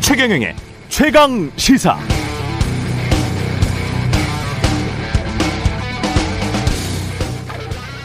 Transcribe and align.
최경영의 0.00 0.54
최강 0.88 1.50
시사. 1.56 1.98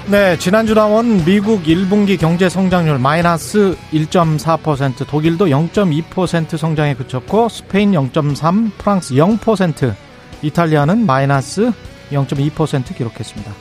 네, 0.09 0.38
지난주 0.38 0.73
나온 0.73 1.25
미국 1.25 1.63
1분기 1.63 2.18
경제 2.18 2.47
성장률 2.47 2.97
마이너스 2.97 3.75
1.4%, 3.91 5.05
독일도 5.05 5.47
0.2% 5.47 6.57
성장에 6.57 6.95
그쳤고 6.95 7.49
스페인 7.49 7.91
0.3, 7.91 8.71
프랑스 8.77 9.13
0%, 9.15 9.93
이탈리아는 10.41 11.05
마이너스 11.05 11.73
0.2% 12.12 12.96
기록했습니다. 12.96 13.52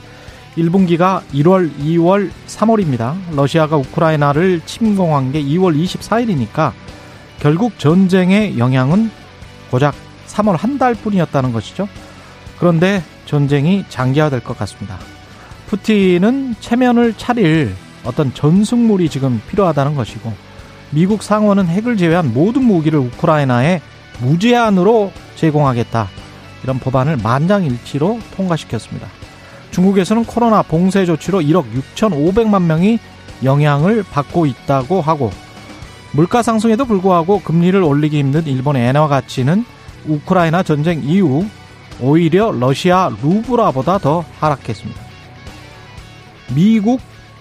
1분기가 0.57 1.21
1월, 1.33 1.71
2월, 1.79 2.31
3월입니다. 2.47 3.15
러시아가 3.35 3.77
우크라이나를 3.77 4.61
침공한 4.65 5.31
게 5.31 5.41
2월 5.43 5.81
24일이니까 5.83 6.71
결국 7.39 7.77
전쟁의 7.77 8.57
영향은 8.57 9.11
고작 9.69 9.93
3월 10.27 10.57
한 10.57 10.77
달뿐이었다는 10.77 11.53
것이죠. 11.53 11.87
그런데 12.59 13.03
전쟁이 13.25 13.85
장기화될 13.89 14.39
것 14.43 14.57
같습니다. 14.57 14.97
푸틴은 15.67 16.55
체면을 16.59 17.13
차릴 17.17 17.75
어떤 18.03 18.33
전승물이 18.33 19.09
지금 19.09 19.41
필요하다는 19.49 19.95
것이고 19.95 20.33
미국 20.91 21.21
상원은 21.21 21.67
핵을 21.67 21.97
제외한 21.97 22.33
모든 22.33 22.63
무기를 22.63 22.99
우크라이나에 22.99 23.81
무제한으로 24.19 25.11
제공하겠다. 25.35 26.07
이런 26.67 26.79
법안을 26.79 27.15
만장일치로 27.23 28.19
통과시켰습니다. 28.35 29.07
중국에서는 29.71 30.25
코로나 30.25 30.61
봉쇄 30.61 31.05
조치로 31.05 31.39
1억 31.39 31.63
6천5백만 31.95 32.63
명이 32.63 32.99
영향을 33.45 34.03
받고 34.03 34.45
있다고 34.45 34.99
하고 34.99 35.31
물가 36.11 36.43
상승에도 36.43 36.83
불구하고 36.83 37.39
금리를 37.39 37.81
올리기 37.81 38.19
힘든 38.19 38.45
일본의 38.45 38.85
엔화 38.89 39.07
가치는 39.07 39.63
우크라이나 40.07 40.61
전쟁 40.63 41.01
이후 41.03 41.45
오히려 42.01 42.51
러시아 42.51 43.11
루브라보다 43.21 43.99
더 43.99 44.25
하락했습니다. 44.41 45.01
미국, 46.53 46.99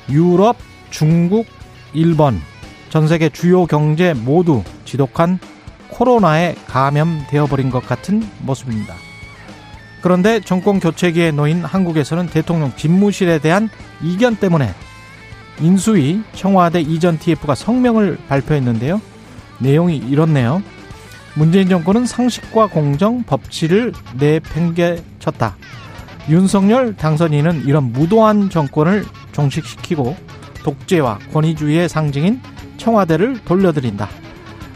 유럽, 0.09 0.57
중국, 0.91 1.47
일본 1.95 2.41
전 2.91 3.09
세계 3.09 3.29
주요 3.29 3.67
경제 3.67 4.15
모두 4.15 4.63
지독한 4.85 5.41
코로나에 5.89 6.55
감염되어 6.69 7.47
버린 7.47 7.71
것 7.71 7.85
같은 7.85 8.23
모습입니다. 8.43 9.06
그런데 10.07 10.39
정권 10.39 10.79
교체기에 10.79 11.33
놓인 11.33 11.65
한국에서는 11.65 12.29
대통령 12.29 12.73
집무실에 12.77 13.41
대한 13.41 13.69
이견 14.05 14.37
때문에 14.37 14.73
인수위 15.61 16.23
청와대 16.33 16.81
이전 16.81 17.19
TF가 17.19 17.57
성명을 17.57 18.17
발표했는데요. 18.29 19.01
내용이 19.59 19.97
이렇네요. 19.97 20.63
문재인 21.35 21.69
정권은 21.69 22.07
상식과 22.07 22.69
공정, 22.69 23.25
법치를 23.25 23.95
내팽개쳤다. 24.17 25.57
윤석열 26.29 26.95
당선인은 26.95 27.65
이런 27.67 27.91
무도한 27.91 28.49
정권을 28.49 29.05
종식시키고 29.33 30.15
독재와 30.63 31.19
권위주의의 31.33 31.89
상징인 31.89 32.41
청와대를 32.77 33.41
돌려드린다. 33.45 34.09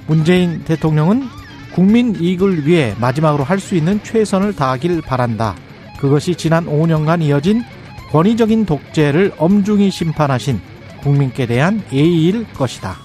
문재인 0.08 0.64
대통령은 0.64 1.28
국민 1.74 2.14
이익을 2.16 2.66
위해 2.66 2.94
마지막으로 3.00 3.44
할 3.44 3.60
수 3.60 3.74
있는 3.74 4.02
최선을 4.02 4.54
다하길 4.56 5.02
바란다. 5.02 5.54
그것이 5.98 6.34
지난 6.34 6.66
5년간 6.66 7.22
이어진 7.22 7.62
권위적인 8.10 8.66
독재를 8.66 9.32
엄중히 9.38 9.90
심판하신 9.90 10.60
국민께 11.02 11.46
대한 11.46 11.82
예의일 11.92 12.46
것이다. 12.54 12.96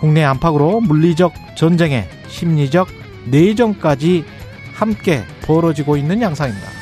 국내 0.00 0.24
안팎으로 0.24 0.80
물리적 0.80 1.32
전쟁에 1.56 2.08
심리적 2.28 2.88
내정까지 3.26 4.24
함께 4.74 5.22
벌어지고 5.42 5.96
있는 5.96 6.20
양상입니다. 6.20 6.75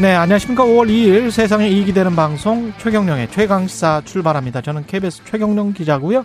네, 0.00 0.14
안녕하십니까. 0.14 0.64
5월 0.64 0.88
2일 0.88 1.30
세상에 1.30 1.68
이익이 1.68 1.92
되는 1.92 2.16
방송 2.16 2.72
최경령의 2.78 3.30
최강시사 3.30 4.02
출발합니다. 4.06 4.62
저는 4.62 4.86
KBS 4.86 5.22
최경령 5.26 5.74
기자고요. 5.74 6.24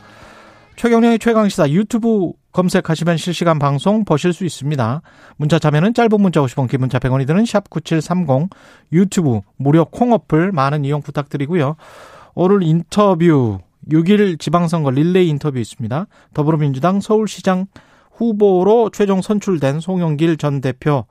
최경령의 0.77 1.19
최강시사 1.19 1.69
유튜브 1.71 2.31
검색하시면 2.53 3.17
실시간 3.17 3.59
방송 3.59 4.05
보실 4.05 4.31
수 4.31 4.45
있습니다. 4.45 5.01
문자 5.35 5.59
참여는 5.59 5.93
짧은 5.93 6.19
문자 6.19 6.39
50원, 6.39 6.69
긴 6.69 6.79
문자 6.79 6.97
100원이 6.97 7.27
드는 7.27 7.45
샵 7.45 7.69
9730 7.69 8.49
유튜브 8.93 9.41
무료 9.57 9.83
콩 9.83 10.13
어플 10.13 10.53
많은 10.53 10.85
이용 10.85 11.01
부탁드리고요. 11.01 11.75
오늘 12.35 12.63
인터뷰 12.63 13.59
6일 13.91 14.39
지방선거 14.39 14.91
릴레이 14.91 15.27
인터뷰 15.27 15.59
있습니다. 15.59 16.07
더불어민주당 16.33 17.01
서울시장 17.01 17.65
후보로 18.11 18.91
최종 18.91 19.21
선출된 19.21 19.81
송영길 19.81 20.37
전 20.37 20.61
대표 20.61 21.05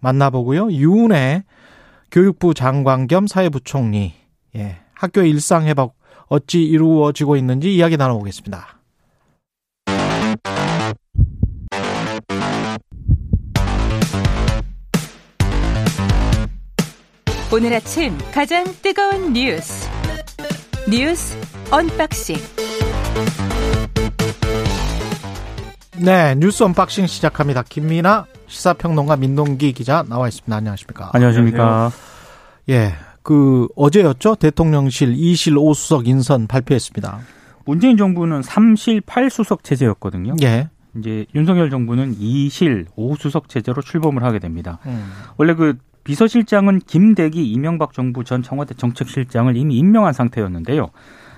만나보고요. 0.00 0.70
유은혜 0.72 1.44
교육부 2.12 2.52
장관 2.52 3.06
겸 3.06 3.26
사회부총리 3.26 4.12
예, 4.56 4.76
학교의 4.94 5.30
일상 5.30 5.66
회복 5.66 5.96
어찌 6.26 6.62
이루어지고 6.62 7.36
있는지 7.36 7.74
이야기 7.74 7.96
나눠보겠습니다. 7.96 8.78
오늘 17.50 17.74
아침 17.74 18.16
가장 18.32 18.64
뜨거운 18.82 19.32
뉴스 19.32 19.88
뉴스 20.88 21.36
언박싱 21.70 22.36
네 26.02 26.34
뉴스 26.34 26.64
언박싱 26.64 27.06
시작합니다. 27.06 27.62
김민아 27.62 28.26
시사평론가 28.48 29.16
민동기 29.16 29.72
기자 29.72 30.02
나와 30.02 30.26
있습니다. 30.26 30.56
안녕하십니까? 30.56 31.10
안녕하십니까? 31.12 31.92
예, 32.70 32.94
그 33.22 33.68
어제였죠 33.76 34.34
대통령실 34.34 35.14
2실 35.14 35.54
5수석 35.54 36.08
인선 36.08 36.48
발표했습니다. 36.48 37.20
문재인 37.66 37.96
정부는 37.96 38.40
3실 38.40 39.02
8수석 39.02 39.62
체제였거든요. 39.62 40.34
예. 40.42 40.70
이제 40.98 41.24
윤석열 41.36 41.70
정부는 41.70 42.16
2실 42.18 42.86
5수석 42.96 43.46
체제로 43.46 43.80
출범을 43.80 44.24
하게 44.24 44.40
됩니다. 44.40 44.80
음. 44.86 45.08
원래 45.36 45.54
그 45.54 45.78
비서실장은 46.02 46.80
김대기 46.80 47.48
이명박 47.48 47.92
정부 47.92 48.24
전 48.24 48.42
청와대 48.42 48.74
정책실장을 48.74 49.56
이미 49.56 49.76
임명한 49.76 50.14
상태였는데요. 50.14 50.90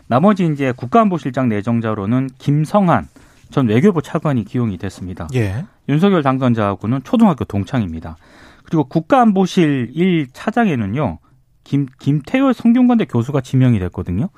나머지 0.07 0.47
이제 0.47 0.73
국가안보실장 0.75 1.51
내정자로는 1.51 2.31
김성한 2.39 3.09
전 3.55 3.69
외교부 3.69 4.03
차관이 4.03 4.45
기용이 4.45 4.79
됐습니다. 4.79 5.29
예. 5.37 5.65
윤석열 5.89 6.25
당선자하고는 6.25 7.05
초등학교 7.05 7.45
동창입니다. 7.45 8.17
그리고 8.65 8.83
국가안보실 8.83 9.93
1 9.95 10.27
차장에는요. 10.33 11.19
김, 11.63 11.87
김태효 12.01 12.53
성균관대 12.53 13.05
교수가 13.05 13.43
지명이 13.43 13.79
됐거든요. 13.79 14.31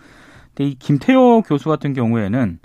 근데 0.54 0.68
이 0.68 0.74
김태효 0.74 1.44
교수 1.46 1.70
같은 1.70 1.94
경우에는 1.94 2.58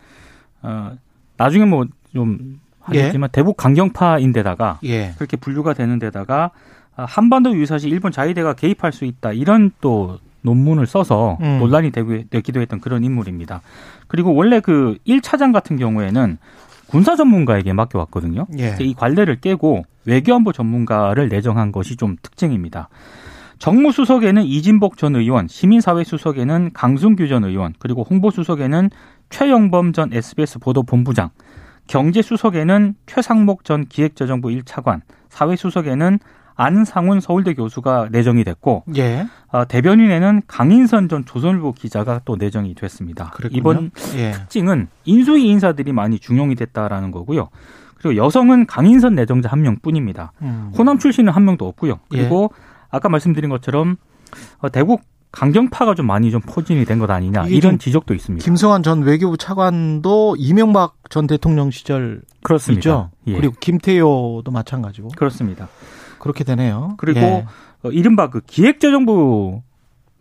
어 0.63 0.91
나중에 1.37 1.63
뭐좀 1.63 2.59
하겠지만 2.81 3.29
예. 3.29 3.31
대북 3.31 3.55
강경파인데다가 3.55 4.79
예. 4.83 5.13
그렇게 5.15 5.37
분류가 5.37 5.73
되는 5.73 5.99
데다가 5.99 6.51
아, 6.97 7.05
한반도 7.05 7.55
유사시 7.55 7.87
일본 7.87 8.11
자위대가 8.11 8.55
개입할 8.55 8.91
수 8.91 9.05
있다 9.05 9.31
이런 9.31 9.71
또 9.79 10.19
논문을 10.41 10.87
써서 10.87 11.37
음. 11.41 11.59
논란이 11.59 11.91
되기도 11.91 12.61
했던 12.61 12.79
그런 12.79 13.03
인물입니다. 13.03 13.61
그리고 14.07 14.33
원래 14.33 14.59
그 14.59 14.97
1차장 15.07 15.53
같은 15.53 15.77
경우에는 15.77 16.37
군사 16.87 17.15
전문가에게 17.15 17.73
맡겨왔거든요. 17.73 18.47
예. 18.59 18.75
이 18.79 18.93
관례를 18.93 19.39
깨고 19.39 19.85
외교안보 20.05 20.51
전문가를 20.51 21.29
내정한 21.29 21.71
것이 21.71 21.95
좀 21.95 22.17
특징입니다. 22.21 22.89
정무수석에는 23.59 24.43
이진복 24.43 24.97
전 24.97 25.15
의원, 25.15 25.47
시민사회수석에는 25.47 26.71
강승규 26.73 27.27
전 27.27 27.43
의원, 27.43 27.73
그리고 27.77 28.03
홍보수석에는 28.09 28.89
최영범 29.29 29.93
전 29.93 30.11
SBS 30.11 30.57
보도본부장, 30.59 31.29
경제수석에는 31.87 32.95
최상목 33.05 33.63
전 33.63 33.85
기획재정부 33.85 34.49
1차관, 34.49 35.01
사회수석에는 35.29 36.19
안상훈 36.55 37.19
서울대 37.19 37.53
교수가 37.53 38.09
내정이 38.11 38.43
됐고 38.43 38.83
예. 38.95 39.27
어, 39.51 39.65
대변인에는 39.67 40.41
강인선 40.47 41.09
전 41.09 41.25
조선일보 41.25 41.73
기자가 41.73 42.21
또 42.25 42.35
내정이 42.35 42.75
됐습니다. 42.75 43.29
그랬군요. 43.31 43.59
이번 43.59 43.91
예. 44.15 44.31
특징은 44.31 44.87
인수위 45.05 45.47
인사들이 45.49 45.91
많이 45.93 46.19
중용이 46.19 46.55
됐다라는 46.55 47.11
거고요. 47.11 47.49
그리고 47.97 48.15
여성은 48.23 48.65
강인선 48.65 49.15
내정자 49.15 49.49
한 49.49 49.61
명뿐입니다. 49.61 50.33
음. 50.41 50.71
호남 50.77 50.97
출신은 50.99 51.31
한 51.33 51.45
명도 51.45 51.67
없고요. 51.67 51.99
예. 52.13 52.17
그리고 52.17 52.51
예. 52.53 52.61
아까 52.89 53.09
말씀드린 53.09 53.49
것처럼 53.49 53.97
어, 54.59 54.69
대국 54.69 55.01
강경파가 55.31 55.95
좀 55.95 56.07
많이 56.07 56.29
좀 56.29 56.41
포진이 56.41 56.83
된 56.83 56.99
것 56.99 57.09
아니냐 57.09 57.47
이런 57.47 57.61
좀 57.61 57.77
지적도 57.77 58.13
있습니다. 58.13 58.43
김성환 58.43 58.83
전 58.83 59.01
외교부 59.03 59.37
차관도 59.37 60.35
이명박 60.37 60.95
전 61.09 61.25
대통령 61.25 61.71
시절 61.71 62.21
그렇습니다. 62.43 62.79
있죠. 62.79 63.09
예. 63.27 63.35
그리고 63.37 63.53
김태효도 63.59 64.51
마찬가지고 64.51 65.09
그렇습니다. 65.15 65.69
그렇게 66.21 66.43
되네요. 66.43 66.93
그리고 66.97 67.19
예. 67.19 67.45
어, 67.83 67.89
이른바 67.89 68.29
그 68.29 68.41
기획재정부 68.45 69.61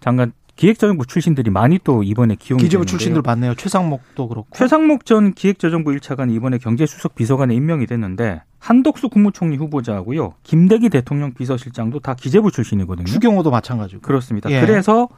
장관 0.00 0.32
기획재정부 0.56 1.06
출신들이 1.06 1.50
많이 1.50 1.78
또 1.82 2.02
이번에 2.02 2.34
기용이 2.38 2.62
기재부. 2.62 2.84
출신들 2.84 3.22
많네요. 3.22 3.54
최상목도 3.54 4.28
그렇고. 4.28 4.48
최상목 4.54 5.06
전 5.06 5.32
기획재정부 5.32 5.90
1차관이 5.92 6.34
이번에 6.34 6.58
경제수석 6.58 7.14
비서관에 7.14 7.54
임명이 7.54 7.86
됐는데 7.86 8.42
한덕수 8.58 9.08
국무총리 9.08 9.56
후보자하고요. 9.56 10.34
김대기 10.42 10.90
대통령 10.90 11.32
비서실장도 11.32 12.00
다 12.00 12.12
기재부 12.12 12.50
출신이거든요. 12.50 13.06
추경호도 13.06 13.50
마찬가지고. 13.50 14.02
그렇습니다. 14.02 14.50
예. 14.50 14.60
그래서 14.60 15.08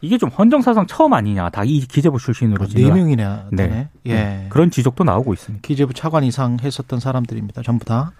이게 0.00 0.16
좀 0.16 0.28
헌정사상 0.30 0.86
처음 0.86 1.12
아니냐. 1.12 1.50
다 1.50 1.64
이 1.64 1.80
기재부 1.80 2.20
출신으로 2.20 2.66
네 2.66 2.70
지금 2.76 2.94
명이나 2.94 3.48
되네. 3.56 3.74
네. 3.74 3.88
예. 4.06 4.14
네. 4.14 4.46
그런 4.50 4.70
지적도 4.70 5.02
나오고 5.02 5.32
있습니다. 5.34 5.62
기재부 5.66 5.92
차관 5.94 6.22
이상 6.22 6.56
했었던 6.62 7.00
사람들입니다. 7.00 7.62
전부 7.62 7.84
다. 7.84 8.12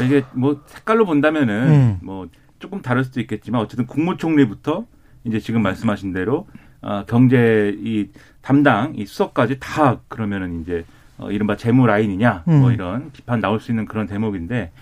이게 0.00 0.24
뭐 0.32 0.62
색깔로 0.66 1.04
본다면은 1.04 1.68
음. 1.68 1.98
뭐 2.02 2.28
조금 2.58 2.80
다를 2.80 3.04
수도 3.04 3.20
있겠지만 3.20 3.60
어쨌든 3.60 3.86
국무총리부터 3.86 4.86
이제 5.24 5.38
지금 5.38 5.62
말씀하신 5.62 6.12
대로 6.12 6.46
어, 6.80 7.04
경제 7.06 7.76
이 7.78 8.08
담당 8.40 8.94
이 8.96 9.06
수석까지 9.06 9.58
다 9.60 10.00
그러면은 10.08 10.62
이제 10.62 10.84
어, 11.18 11.30
이른바 11.30 11.56
재무 11.56 11.86
라인이냐 11.86 12.42
뭐 12.46 12.68
음. 12.68 12.72
이런 12.72 13.10
비판 13.12 13.40
나올 13.40 13.60
수 13.60 13.70
있는 13.70 13.84
그런 13.86 14.06
대목인데 14.06 14.72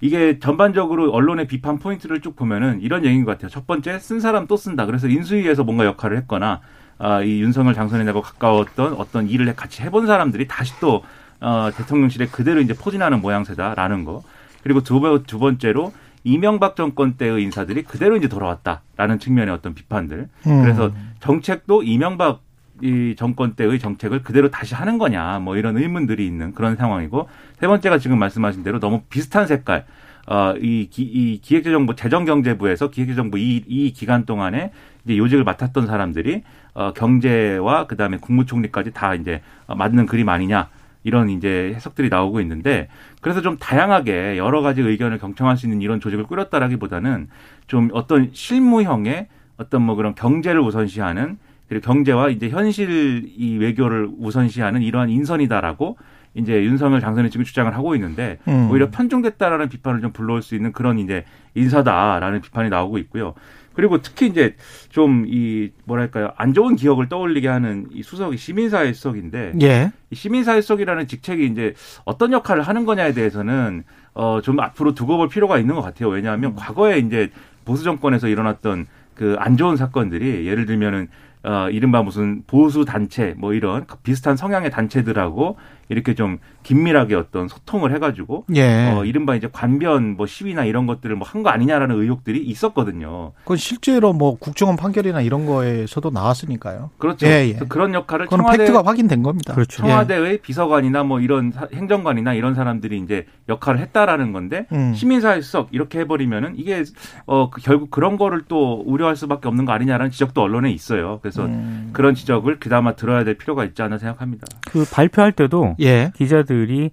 이게 0.00 0.38
전반적으로 0.38 1.10
언론의 1.12 1.46
비판 1.46 1.78
포인트를 1.78 2.20
쭉 2.20 2.34
보면은 2.34 2.80
이런 2.80 3.04
얘기인 3.04 3.24
것 3.24 3.32
같아요. 3.32 3.50
첫 3.50 3.66
번째 3.66 3.98
쓴 3.98 4.18
사람 4.18 4.46
또 4.46 4.56
쓴다. 4.56 4.86
그래서 4.86 5.08
인수위에서 5.08 5.62
뭔가 5.64 5.84
역할을 5.84 6.16
했거나 6.18 6.60
아, 6.98 7.22
이 7.22 7.40
윤석열 7.40 7.74
당선인하고 7.74 8.22
가까웠던 8.22 8.94
어떤 8.94 9.28
일을 9.28 9.54
같이 9.54 9.82
해본 9.82 10.06
사람들이 10.06 10.48
다시 10.48 10.78
또 10.80 11.02
어, 11.40 11.70
대통령실에 11.74 12.26
그대로 12.26 12.60
이제 12.60 12.74
포진하는 12.74 13.20
모양새다라는 13.20 14.04
거. 14.04 14.22
그리고 14.62 14.82
두, 14.82 15.00
번- 15.00 15.22
두 15.24 15.38
번째로 15.38 15.92
이명박 16.24 16.76
정권 16.76 17.14
때의 17.14 17.42
인사들이 17.44 17.82
그대로 17.84 18.16
이제 18.16 18.28
돌아왔다라는 18.28 19.18
측면의 19.18 19.54
어떤 19.54 19.74
비판들. 19.74 20.28
음. 20.46 20.62
그래서 20.62 20.92
정책도 21.20 21.82
이명박 21.82 22.42
이 22.82 23.14
정권 23.18 23.54
때의 23.54 23.78
정책을 23.78 24.22
그대로 24.22 24.50
다시 24.50 24.74
하는 24.74 24.96
거냐 24.96 25.38
뭐 25.40 25.56
이런 25.58 25.76
의문들이 25.76 26.26
있는 26.26 26.54
그런 26.54 26.76
상황이고 26.76 27.28
세 27.58 27.66
번째가 27.66 27.98
지금 27.98 28.18
말씀하신 28.18 28.62
대로 28.62 28.80
너무 28.80 29.02
비슷한 29.10 29.46
색깔 29.46 29.84
어이 30.26 30.88
이 30.96 31.40
기획재정부 31.42 31.94
재정경제부에서 31.94 32.88
기획재정부 32.90 33.38
이, 33.38 33.62
이 33.66 33.92
기간 33.92 34.24
동안에 34.24 34.72
이제 35.04 35.18
요직을 35.18 35.44
맡았던 35.44 35.86
사람들이 35.86 36.42
어 36.72 36.92
경제와 36.94 37.86
그다음에 37.86 38.16
국무총리까지 38.16 38.92
다 38.92 39.14
이제 39.14 39.42
어, 39.66 39.74
맞는 39.74 40.06
그림 40.06 40.30
아니냐 40.30 40.68
이런 41.02 41.30
이제 41.30 41.72
해석들이 41.74 42.08
나오고 42.08 42.40
있는데 42.40 42.88
그래서 43.20 43.40
좀 43.40 43.56
다양하게 43.56 44.36
여러 44.36 44.60
가지 44.60 44.82
의견을 44.82 45.18
경청할 45.18 45.56
수 45.56 45.66
있는 45.66 45.80
이런 45.80 46.00
조직을 46.00 46.24
꾸렸다라기보다는 46.24 47.28
좀 47.66 47.88
어떤 47.92 48.30
실무형의 48.32 49.28
어떤 49.56 49.82
뭐 49.82 49.94
그런 49.94 50.14
경제를 50.14 50.60
우선시하는 50.60 51.38
그리고 51.68 51.84
경제와 51.84 52.30
이제 52.30 52.48
현실 52.48 53.30
이 53.36 53.56
외교를 53.58 54.10
우선시하는 54.18 54.82
이러한 54.82 55.08
인선이다라고 55.08 55.96
이제 56.34 56.62
윤석열 56.64 57.00
당선인 57.00 57.30
지금 57.30 57.44
주장을 57.44 57.72
하고 57.74 57.94
있는데 57.94 58.38
음. 58.48 58.70
오히려 58.70 58.90
편중됐다라는 58.90 59.68
비판을 59.68 60.00
좀 60.00 60.12
불러올 60.12 60.42
수 60.42 60.54
있는 60.54 60.72
그런 60.72 60.98
이제 60.98 61.24
인사다라는 61.54 62.40
비판이 62.40 62.70
나오고 62.70 62.98
있고요. 62.98 63.34
그리고 63.74 64.02
특히 64.02 64.26
이제 64.26 64.56
좀 64.90 65.24
이 65.28 65.70
뭐랄까요 65.84 66.30
안 66.36 66.52
좋은 66.54 66.76
기억을 66.76 67.08
떠올리게 67.08 67.48
하는 67.48 67.86
이 67.92 68.02
수석이 68.02 68.36
시민사회 68.36 68.92
수석인데 68.92 69.52
예. 69.62 69.92
이 70.10 70.14
시민사회 70.14 70.60
수석이라는 70.60 71.06
직책이 71.06 71.46
이제 71.46 71.74
어떤 72.04 72.32
역할을 72.32 72.62
하는 72.62 72.84
거냐에 72.84 73.12
대해서는 73.12 73.84
어 74.14 74.40
좀 74.42 74.58
앞으로 74.60 74.94
두고 74.94 75.16
볼 75.16 75.28
필요가 75.28 75.58
있는 75.58 75.74
것 75.76 75.82
같아요. 75.82 76.08
왜냐하면 76.08 76.54
과거에 76.56 76.98
이제 76.98 77.30
보수 77.64 77.84
정권에서 77.84 78.28
일어났던 78.28 78.86
그 79.14 79.36
안 79.38 79.56
좋은 79.56 79.76
사건들이 79.76 80.46
예를 80.46 80.66
들면은 80.66 81.08
어 81.42 81.68
이른바 81.70 82.02
무슨 82.02 82.42
보수 82.46 82.84
단체 82.84 83.34
뭐 83.38 83.54
이런 83.54 83.86
비슷한 84.02 84.36
성향의 84.36 84.70
단체들하고 84.70 85.56
이렇게 85.90 86.14
좀 86.14 86.38
긴밀하게 86.62 87.14
어떤 87.16 87.48
소통을 87.48 87.92
해가지고 87.94 88.46
예. 88.54 88.90
어 88.92 89.04
이른바 89.04 89.34
이제 89.34 89.48
관변 89.52 90.16
뭐 90.16 90.26
시위나 90.26 90.64
이런 90.64 90.86
것들을 90.86 91.14
뭐 91.16 91.26
한 91.26 91.42
거 91.42 91.50
아니냐라는 91.50 91.94
의혹들이 92.00 92.42
있었거든요. 92.44 93.32
그건 93.42 93.56
실제로 93.56 94.12
뭐 94.12 94.36
국정원 94.38 94.76
판결이나 94.76 95.20
이런 95.20 95.46
거에서도 95.46 96.10
나왔으니까요. 96.10 96.90
그렇죠. 96.98 97.26
예, 97.26 97.48
예. 97.48 97.54
그런 97.68 97.92
역할을 97.94 98.26
그건 98.26 98.38
청와대 98.40 98.58
팩트가 98.58 98.82
확인된 98.84 99.22
겁니다. 99.22 99.54
그렇죠. 99.54 99.82
예. 99.84 99.88
청와대의 99.88 100.38
비서관이나 100.42 101.02
뭐 101.04 101.20
이런 101.20 101.50
사- 101.52 101.66
행정관이나 101.72 102.34
이런 102.34 102.54
사람들이 102.54 102.98
이제 102.98 103.26
역할을 103.48 103.80
했다라는 103.80 104.32
건데 104.32 104.66
음. 104.72 104.94
시민사회 104.94 105.40
수석 105.40 105.68
이렇게 105.72 106.00
해버리면은 106.00 106.54
이게 106.56 106.84
어그 107.26 107.60
결국 107.62 107.90
그런 107.90 108.16
거를 108.16 108.42
또 108.48 108.82
우려할 108.86 109.16
수밖에 109.16 109.48
없는 109.48 109.64
거 109.64 109.72
아니냐라는 109.72 110.10
지적도 110.10 110.42
언론에 110.42 110.70
있어요. 110.70 111.18
그래서 111.22 111.44
음. 111.46 111.90
그런 111.92 112.14
지적을 112.14 112.60
그나마 112.60 112.94
들어야 112.94 113.24
될 113.24 113.36
필요가 113.36 113.64
있지 113.64 113.82
않나 113.82 113.98
생각합니다. 113.98 114.46
그 114.70 114.84
발표할 114.92 115.32
때도 115.32 115.74
예. 115.80 116.12
기자들이 116.16 116.90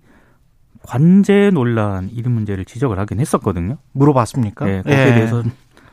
관제 0.83 1.49
논란 1.53 2.09
이런 2.13 2.33
문제를 2.33 2.65
지적을 2.65 2.97
하긴 2.99 3.19
했었거든요. 3.19 3.77
물어봤습니까? 3.91 4.69
예, 4.69 4.77
거기에 4.83 5.15
대해서 5.15 5.43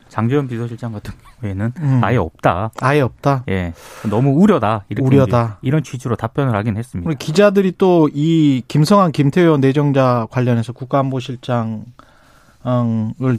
장재현 0.07 0.47
비서실장 0.47 0.93
같은 0.93 1.13
경우에는 1.41 1.73
음. 1.79 2.01
아예 2.01 2.15
없다. 2.15 2.71
아예 2.79 3.01
없다. 3.01 3.43
예, 3.49 3.73
너무 4.09 4.29
우려다. 4.31 4.85
이렇게 4.87 5.05
우려다. 5.05 5.57
이런 5.61 5.83
취지로 5.83 6.15
답변을 6.15 6.55
하긴 6.55 6.77
했습니다. 6.77 7.09
우리 7.09 7.17
기자들이 7.17 7.73
또 7.77 8.07
이 8.13 8.61
김성한 8.69 9.11
김태효 9.11 9.57
내정자 9.57 10.27
관련해서 10.31 10.71
국가안보실장을 10.71 11.83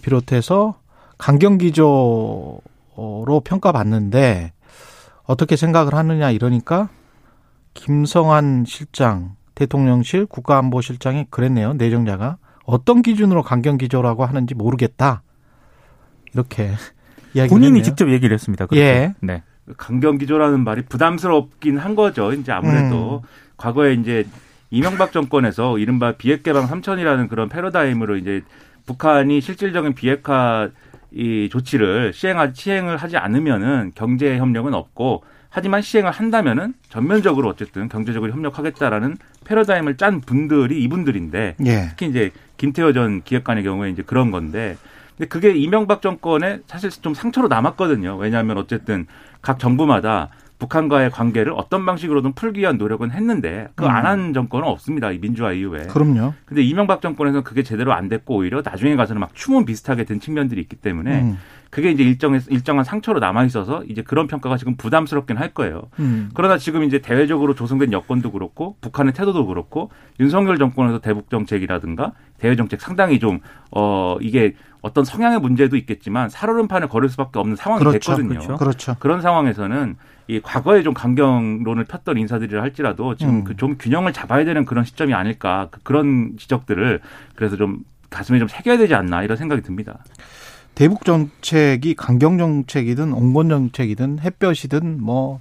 비롯해서 0.02 0.74
강경기조로 1.18 2.60
평가받는데 3.44 4.52
어떻게 5.24 5.56
생각을 5.56 5.94
하느냐 5.94 6.30
이러니까 6.30 6.88
김성한 7.74 8.64
실장 8.66 9.36
대통령실 9.56 10.26
국가안보실장이 10.26 11.26
그랬네요 11.30 11.72
내정자가 11.74 12.36
어떤 12.64 13.02
기준으로 13.02 13.42
강경 13.42 13.78
기조라고 13.78 14.24
하는지 14.24 14.54
모르겠다 14.54 15.22
이렇게 16.32 16.70
본인이 17.48 17.66
했네요. 17.66 17.82
직접 17.82 18.10
얘기를 18.10 18.32
했습니다. 18.32 18.66
그렇게. 18.66 18.86
예. 18.86 19.14
네. 19.20 19.42
강경 19.76 20.18
기조라는 20.18 20.64
말이 20.64 20.82
부담스럽긴 20.82 21.76
한 21.78 21.94
거죠. 21.94 22.32
이제 22.32 22.52
아무래도 22.52 23.24
과거에 23.56 23.94
이제 23.94 24.24
이명박 24.70 25.12
정권에서 25.12 25.78
이른바 25.78 26.12
비핵 26.12 26.42
개방 26.42 26.66
3천이라는 26.66 27.28
그런 27.28 27.48
패러다임으로 27.48 28.16
이제 28.16 28.42
북한이 28.86 29.40
실질적인 29.40 29.94
비핵화 29.94 30.70
이 31.12 31.48
조치를 31.50 32.12
시행하, 32.12 32.52
시행을 32.52 32.96
하지 32.96 33.16
않으면은 33.16 33.92
경제 33.94 34.38
협력은 34.38 34.75
없고 34.75 35.25
하지만 35.56 35.80
시행을 35.80 36.10
한다면은 36.10 36.75
전면적으로 36.90 37.48
어쨌든 37.48 37.88
경제적으로 37.88 38.30
협력하겠다라는 38.30 39.16
패러다임을 39.46 39.96
짠 39.96 40.20
분들이 40.20 40.82
이분들인데 40.82 41.56
예. 41.64 41.86
특히 41.88 42.08
이제 42.08 42.30
김태호 42.58 42.92
전 42.92 43.22
기획관의 43.22 43.64
경우에 43.64 43.88
이제 43.88 44.02
그런 44.02 44.30
건데 44.30 44.76
근데 45.16 45.26
그게 45.28 45.52
이명박 45.56 46.02
정권에 46.02 46.58
사실 46.66 46.90
좀 46.90 47.14
상처로 47.14 47.48
남았거든요. 47.48 48.18
왜냐하면 48.18 48.58
어쨌든 48.58 49.06
각 49.40 49.58
정부마다 49.58 50.28
북한과의 50.58 51.10
관계를 51.10 51.52
어떤 51.54 51.86
방식으로든 51.86 52.32
풀기 52.34 52.60
위한 52.60 52.76
노력은 52.76 53.10
했는데 53.10 53.68
그 53.76 53.86
안 53.86 54.04
한 54.04 54.34
정권은 54.34 54.68
없습니다. 54.68 55.10
이 55.10 55.18
민주화 55.18 55.52
이후에. 55.52 55.84
그럼요. 55.86 56.34
근데 56.44 56.62
이명박 56.62 57.00
정권에서는 57.00 57.44
그게 57.44 57.62
제대로 57.62 57.94
안 57.94 58.10
됐고 58.10 58.36
오히려 58.36 58.60
나중에 58.62 58.94
가서는 58.94 59.20
막 59.20 59.34
추문 59.34 59.64
비슷하게 59.64 60.04
된 60.04 60.20
측면들이 60.20 60.60
있기 60.60 60.76
때문에 60.76 61.20
음. 61.22 61.38
그게 61.70 61.90
이제 61.90 62.02
일정한 62.02 62.40
일정한 62.49 62.85
상처로 62.85 63.18
남아 63.20 63.44
있어서 63.44 63.82
이제 63.85 64.02
그런 64.02 64.26
평가가 64.28 64.56
지금 64.56 64.76
부담스럽긴 64.76 65.37
할 65.37 65.52
거예요. 65.52 65.82
음. 65.99 66.30
그러나 66.35 66.58
지금 66.58 66.85
이제 66.85 67.00
대외적으로 67.00 67.54
조성된 67.54 67.92
여건도 67.92 68.32
그렇고 68.32 68.76
북한의 68.80 69.12
태도도 69.14 69.46
그렇고 69.46 69.90
윤석열 70.20 70.58
정권에서 70.58 71.00
대북 71.00 71.28
정책이라든가 71.30 72.12
대외 72.38 72.56
정책 72.56 72.80
상당히 72.80 73.18
좀 73.18 73.40
어 73.73 74.16
이게 74.20 74.54
어떤 74.80 75.04
성향의 75.04 75.40
문제도 75.40 75.76
있겠지만 75.76 76.28
살얼음판을 76.28 76.88
걸을 76.88 77.08
수밖에 77.08 77.40
없는 77.40 77.56
상황이 77.56 77.80
그렇죠. 77.80 77.99
됐거든요. 78.14 78.38
그렇죠. 78.38 78.56
그렇죠. 78.56 78.96
그런 79.00 79.20
상황에서는 79.20 79.96
이 80.28 80.40
과거에 80.40 80.82
좀 80.85 80.94
강경론을 80.94 81.85
폈던 81.85 82.16
인사들이라 82.16 82.62
할지라도 82.62 83.16
지금 83.16 83.38
음. 83.38 83.44
그좀 83.44 83.76
균형을 83.78 84.12
잡아야 84.12 84.44
되는 84.44 84.64
그런 84.64 84.85
시점이 84.85 85.12
아닐까 85.14 85.66
그- 85.73 85.80
그런 85.82 86.37
지적들을 86.38 87.00
그래서 87.35 87.56
좀 87.56 87.80
가슴에 88.08 88.38
좀 88.38 88.46
새겨야 88.46 88.76
되지 88.78 88.94
않나 88.94 89.25
이런 89.25 89.37
생각이 89.37 89.62
듭니다. 89.62 89.99
대북 90.76 91.06
정책이 91.06 91.95
강경 91.95 92.37
정책이든 92.37 93.14
온건 93.14 93.49
정책이든 93.49 94.18
햇볕이든 94.21 95.02
뭐 95.02 95.40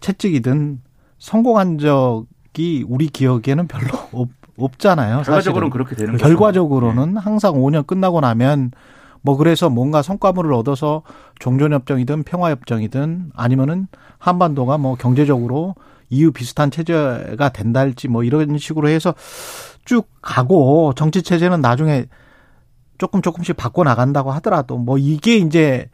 채찍이든 0.00 0.80
성공한 1.18 1.78
적이 1.78 2.84
우리 2.88 3.06
기억에는 3.08 3.68
별로 3.68 3.90
없, 4.12 4.30
없잖아요. 4.56 5.16
결과적으로는 5.16 5.42
사실은. 5.42 5.70
그렇게 5.70 5.94
되는 5.94 6.12
거죠. 6.12 6.24
결과적으로는 6.24 7.18
항상 7.18 7.52
5년 7.52 7.86
끝나고 7.86 8.22
나면 8.22 8.70
뭐 9.20 9.36
그래서 9.36 9.68
뭔가 9.68 10.00
성과물을 10.00 10.50
얻어서 10.54 11.02
종전협정이든 11.38 12.22
평화협정이든 12.22 13.32
아니면은 13.36 13.88
한반도가 14.18 14.78
뭐 14.78 14.94
경제적으로 14.94 15.74
이유 16.08 16.32
비슷한 16.32 16.70
체제가 16.70 17.50
된다 17.50 17.80
할지 17.80 18.08
뭐 18.08 18.24
이런 18.24 18.56
식으로 18.56 18.88
해서 18.88 19.14
쭉 19.84 20.08
가고 20.22 20.94
정치 20.96 21.22
체제는 21.22 21.60
나중에 21.60 22.06
조금 23.02 23.20
조금씩 23.20 23.56
바꿔 23.56 23.82
나간다고 23.82 24.30
하더라도 24.30 24.78
뭐 24.78 24.96
이게 24.96 25.36
이제 25.36 25.90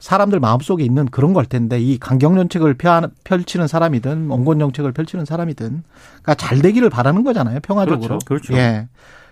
사람들 0.00 0.40
마음속에 0.40 0.82
있는 0.82 1.06
그런 1.06 1.32
걸 1.32 1.46
텐데 1.46 1.78
이 1.80 1.98
강경 1.98 2.34
정책을 2.34 2.74
펼치는 3.22 3.68
사람이든 3.68 4.26
원권 4.28 4.58
정책을 4.58 4.90
펼치는 4.90 5.24
사람이든 5.24 5.84
그러니까 6.08 6.34
잘 6.34 6.58
되기를 6.60 6.90
바라는 6.90 7.22
거잖아요 7.22 7.60
평화적으로 7.60 8.18
그렇죠. 8.18 8.26
그렇죠. 8.26 8.54
예 8.54 8.88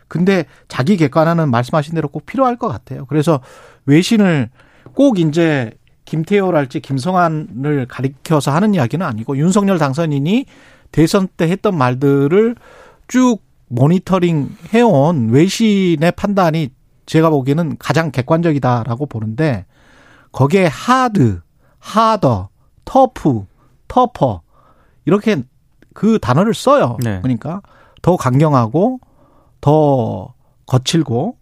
근데 0.06 0.45
자기 0.68 0.97
객관화는 0.97 1.50
말씀하신 1.50 1.97
대로 1.97 2.06
꼭 2.06 2.26
필요할 2.26 2.59
것 2.59 2.68
같아요 2.68 3.06
그래서 3.06 3.40
외신을 3.87 4.50
꼭 4.95 5.18
이제 5.18 5.73
김태호랄지 6.04 6.78
김성환을 6.78 7.87
가리켜서 7.88 8.52
하는 8.52 8.73
이야기는 8.73 9.04
아니고 9.04 9.37
윤석열 9.37 9.78
당선인이 9.78 10.47
대선 10.92 11.26
때 11.26 11.49
했던 11.49 11.76
말들을 11.76 12.54
쭉 13.09 13.38
모니터링 13.66 14.50
해온 14.73 15.30
외신의 15.30 16.12
판단이 16.12 16.71
제가 17.07 17.31
보기에는 17.31 17.77
가장 17.79 18.11
객관적이다라고 18.11 19.07
보는데 19.07 19.65
거기에 20.33 20.67
하드, 20.67 21.41
하더, 21.79 22.49
터프, 22.85 23.47
터퍼 23.89 24.43
이렇게 25.05 25.43
그 25.95 26.19
단어를 26.19 26.53
써요. 26.53 26.97
네. 27.03 27.21
그러니까 27.23 27.63
더 28.03 28.17
강경하고 28.17 29.01
더 29.61 30.35
거칠고 30.67 31.37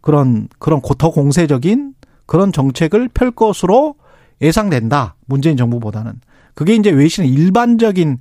그런 0.00 0.48
그런 0.58 0.80
고- 0.80 0.94
더 0.94 1.10
공세적인 1.10 1.94
그런 2.26 2.52
정책을 2.52 3.08
펼 3.08 3.30
것으로 3.30 3.94
예상된다. 4.40 5.14
문재인 5.26 5.56
정부보다는 5.56 6.20
그게 6.54 6.74
이제 6.74 6.90
외신의 6.90 7.30
일반적인 7.30 8.18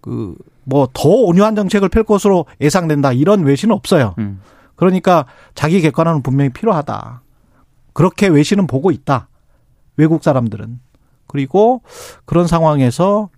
그 0.00 0.34
뭐 0.70 0.86
더 0.92 1.08
온유한 1.08 1.56
정책을 1.56 1.88
펼 1.88 2.04
것으로 2.04 2.44
예상된다. 2.60 3.12
이런 3.14 3.42
외신은 3.42 3.74
없어요. 3.74 4.14
음. 4.18 4.40
그러니까 4.78 5.26
자기 5.54 5.80
객관화는 5.80 6.22
분명히 6.22 6.50
필요하다. 6.50 7.22
그렇게 7.92 8.28
외신은 8.28 8.68
보고 8.68 8.90
있다. 8.92 9.28
외국 9.96 10.22
사람들은. 10.22 10.78
그리고 11.26 11.82
그런 12.24 12.46
상황에서 12.46 13.28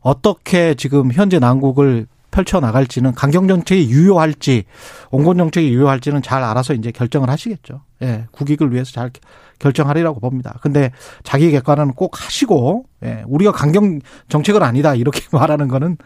어떻게 0.00 0.74
지금 0.74 1.12
현재 1.12 1.40
난국을 1.40 2.06
펼쳐 2.30 2.60
나갈지는 2.60 3.14
강경 3.14 3.48
정책이 3.48 3.90
유효할지 3.90 4.64
온건 5.10 5.38
정책이 5.38 5.72
유효할지는 5.72 6.22
잘 6.22 6.44
알아서 6.44 6.74
이제 6.74 6.92
결정을 6.92 7.30
하시겠죠. 7.30 7.80
예. 8.02 8.26
국익을 8.30 8.72
위해서 8.72 8.92
잘 8.92 9.10
결정하리라고 9.58 10.20
봅니다. 10.20 10.58
근데 10.60 10.92
자기 11.24 11.50
객관화는 11.50 11.94
꼭 11.94 12.24
하시고 12.24 12.84
예. 13.04 13.24
우리가 13.26 13.52
강경 13.52 14.00
정책은 14.28 14.62
아니다 14.62 14.94
이렇게 14.94 15.22
말하는 15.32 15.66
거는 15.66 15.96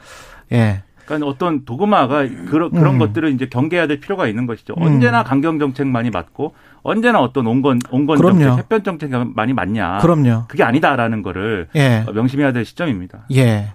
예. 0.52 0.84
그러니까 1.10 1.28
어떤 1.28 1.64
도그마가 1.64 2.28
그런 2.48 2.70
그런 2.70 2.94
음. 2.94 2.98
것들을 2.98 3.32
이제 3.32 3.46
경계해야 3.48 3.86
될 3.88 3.98
필요가 4.00 4.28
있는 4.28 4.46
것이죠. 4.46 4.74
음. 4.78 4.82
언제나 4.82 5.24
강경 5.24 5.58
정책만이 5.58 6.10
맞고 6.10 6.54
언제나 6.82 7.20
어떤 7.20 7.46
온건 7.46 7.80
온건 7.90 8.18
그럼요. 8.18 8.38
정책, 8.40 8.58
햇변 8.58 8.84
정책만이 8.84 9.52
맞냐? 9.52 9.98
그럼요. 9.98 10.44
그게 10.48 10.62
아니다라는 10.62 11.22
거를 11.22 11.68
예. 11.74 12.04
명심해야 12.12 12.52
될 12.52 12.64
시점입니다. 12.64 13.26
예. 13.34 13.72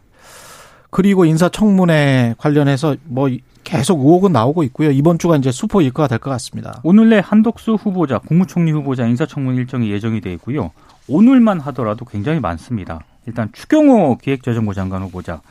그리고 0.90 1.26
인사청문회 1.26 2.36
관련해서 2.38 2.96
뭐 3.04 3.30
계속 3.66 4.00
의혹은 4.00 4.32
나오고 4.32 4.64
있고요. 4.64 4.92
이번 4.92 5.18
주가 5.20 5.36
이제 5.36 5.52
수포 5.52 5.82
일과가 5.82 6.08
될 6.08 6.20
것 6.20 6.30
같습니다. 6.32 6.80
오늘 6.84 7.10
내 7.10 7.20
한덕수 7.24 7.74
후보자, 7.74 8.20
국무총리 8.20 8.72
후보자 8.72 9.06
인사청문 9.06 9.56
일정이 9.56 9.92
예정이 9.92 10.22
돼 10.22 10.32
있고요. 10.34 10.72
오늘만 11.10 11.60
하더라도 11.60 12.06
굉장히 12.06 12.40
많습니다. 12.40 13.02
일단 13.28 13.50
추경호 13.52 14.20
기획재정부 14.20 14.74
장관 14.74 15.02
후보자, 15.02 15.42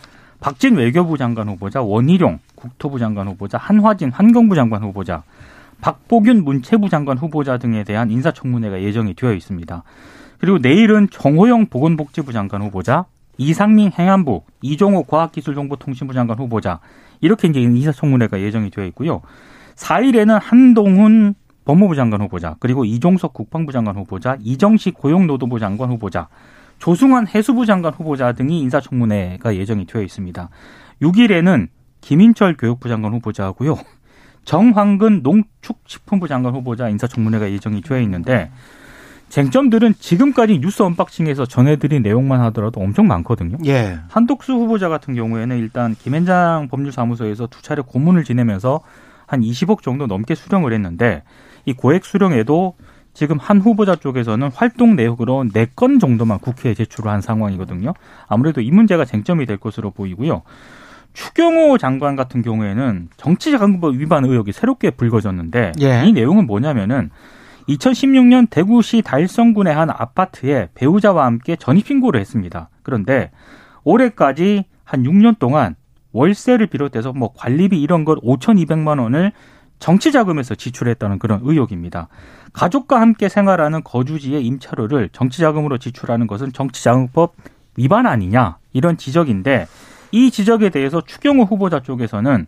박진 0.45 0.77
외교부 0.77 1.17
장관 1.17 1.49
후보자, 1.49 1.81
원희룡 1.81 2.39
국토부 2.55 2.99
장관 2.99 3.29
후보자, 3.29 3.57
한화진 3.57 4.11
환경부 4.11 4.55
장관 4.55 4.83
후보자, 4.83 5.23
박보균 5.81 6.45
문체부 6.45 6.91
장관 6.91 7.17
후보자 7.17 7.57
등에 7.57 7.83
대한 7.83 8.11
인사청문회가 8.11 8.83
예정이 8.83 9.15
되어 9.15 9.33
있습니다. 9.33 9.83
그리고 10.37 10.59
내일은 10.59 11.09
정호영 11.11 11.69
보건복지부 11.71 12.35
장관 12.35 12.61
후보자, 12.61 13.07
이상민 13.39 13.93
행안부, 13.99 14.43
이종호 14.61 15.05
과학기술정보통신부 15.05 16.13
장관 16.13 16.39
후보자 16.39 16.81
이렇게 17.23 17.49
이제 17.49 17.63
인사청문회가 17.63 18.39
예정이 18.39 18.69
되어 18.69 18.85
있고요. 18.85 19.23
4일에는 19.77 20.39
한동훈 20.43 21.37
법무부 21.65 21.97
장관 21.97 22.21
후보자, 22.21 22.57
그리고 22.61 22.85
이종석 22.85 23.33
국방부 23.33 23.73
장관 23.73 23.97
후보자, 23.97 24.37
이정식 24.43 24.93
고용노동부 24.93 25.59
장관 25.59 25.89
후보자, 25.89 26.29
조승환 26.85 27.29
해수부 27.29 27.65
장관 27.65 27.95
후보자 27.95 28.33
등이 28.33 28.61
인사청문회가 28.61 29.57
예정이 29.57 29.87
되어 29.87 30.03
있습니다. 30.03 30.51
6일에는 31.01 31.69
김인철 32.03 32.59
교육부 32.59 32.91
장관 32.91 33.15
후보자하고요. 33.15 33.79
정황근 34.45 35.23
농축식품부 35.23 36.29
장관 36.29 36.55
후보자 36.55 36.91
인사청문회가 36.91 37.51
예정이 37.51 37.81
되어 37.81 37.99
있는데 38.01 38.51
쟁점들은 39.31 39.95
지금까지 39.99 40.59
뉴스 40.59 40.83
언박싱에서 40.83 41.47
전해드린 41.47 42.03
내용만 42.03 42.43
하더라도 42.43 42.83
엄청 42.83 43.07
많거든요. 43.07 43.57
예. 43.65 44.01
한독수 44.11 44.53
후보자 44.53 44.91
같은 44.91 45.15
경우에는 45.15 45.57
일단 45.57 45.95
김앤장 45.95 46.69
법률사무소에서 46.71 47.47
두 47.47 47.63
차례 47.63 47.81
고문을 47.81 48.25
지내면서 48.25 48.83
한 49.25 49.41
20억 49.41 49.81
정도 49.81 50.07
넘게 50.07 50.35
수령을 50.35 50.75
했는데 50.75 51.23
이 51.65 51.73
고액 51.73 52.05
수령에도 52.05 52.75
지금 53.15 53.39
한 53.39 53.61
후보자 53.61 53.95
쪽에서는 53.95 54.51
활동 54.53 54.97
내역으로 54.97 55.45
4건 55.45 56.01
정도만 56.01 56.41
국회에 56.41 56.75
제출을 56.75 57.11
한 57.11 57.21
상황이거든요. 57.21 57.95
아무래도 58.27 58.61
이 58.61 58.71
문제가 58.71 59.05
쟁점이 59.05 59.47
될 59.47 59.57
것으로 59.57 59.93
보이고요. 59.93 60.43
추경호 61.15 61.79
장관 61.79 62.17
같은 62.17 62.43
경우에는 62.43 63.09
정치자금법 63.17 63.95
위반 63.95 64.25
의혹이 64.25 64.53
새롭게 64.53 64.91
불거졌는데 64.91 65.73
예. 65.81 66.03
이 66.05 66.13
내용은 66.13 66.47
뭐냐면은 66.47 67.11
2016년 67.69 68.51
대구시 68.51 69.01
달성군의 69.03 69.73
한 69.73 69.91
아파트에 69.91 70.69
배우자와 70.75 71.25
함께 71.25 71.57
전입 71.57 71.87
신고를 71.87 72.21
했습니다. 72.21 72.69
그런데 72.83 73.31
올해까지 73.85 74.65
한 74.83 75.05
6년 75.05 75.39
동안 75.39 75.77
월세를 76.13 76.67
비롯해서 76.67 77.13
뭐 77.13 77.33
관리비 77.33 77.81
이런 77.81 78.05
걸 78.05 78.17
5,200만 78.17 79.01
원을 79.01 79.33
정치 79.79 80.13
자금에서 80.13 80.55
지출했다는 80.55 81.19
그런 81.19 81.41
의혹입니다. 81.43 82.09
가족과 82.53 83.01
함께 83.01 83.29
생활하는 83.29 83.83
거주지의 83.85 84.45
임차료를 84.47 85.11
정치 85.13 85.41
자금으로 85.41 85.79
지출하는 85.79 86.27
것은 86.27 86.53
정치자금법 86.53 87.35
위반 87.77 88.07
아니냐 88.07 88.59
이런 88.73 88.97
지적인데 88.97 89.67
이 90.13 90.31
지적에 90.31 90.71
대해서 90.71 91.01
추경호 91.01 91.45
후보자 91.45 91.81
쪽에서는 91.81 92.47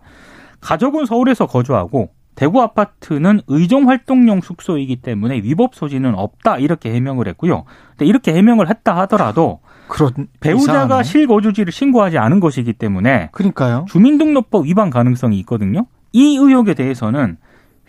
가족은 0.61 1.05
서울에서 1.07 1.47
거주하고 1.47 2.11
대구 2.37 2.61
아파트는 2.61 3.41
의정 3.49 3.89
활동용 3.89 4.43
숙소이기 4.43 4.97
때문에 4.97 5.37
위법 5.37 5.75
소지는 5.75 6.15
없다 6.15 6.59
이렇게 6.59 6.93
해명을 6.95 7.27
했고요. 7.29 7.65
근데 7.91 8.07
이렇게 8.07 8.35
해명을 8.35 8.69
했다 8.69 8.97
하더라도 8.99 9.61
그런 9.89 10.29
배우자가 10.41 10.85
이상하네. 10.85 11.03
실거주지를 11.05 11.73
신고하지 11.73 12.19
않은 12.19 12.41
것이기 12.41 12.75
때문에 12.75 13.31
그러니까요. 13.33 13.87
주민등록법 13.89 14.67
위반 14.67 14.91
가능성이 14.91 15.39
있거든요. 15.41 15.87
이 16.13 16.37
의혹에 16.37 16.75
대해서는 16.75 17.37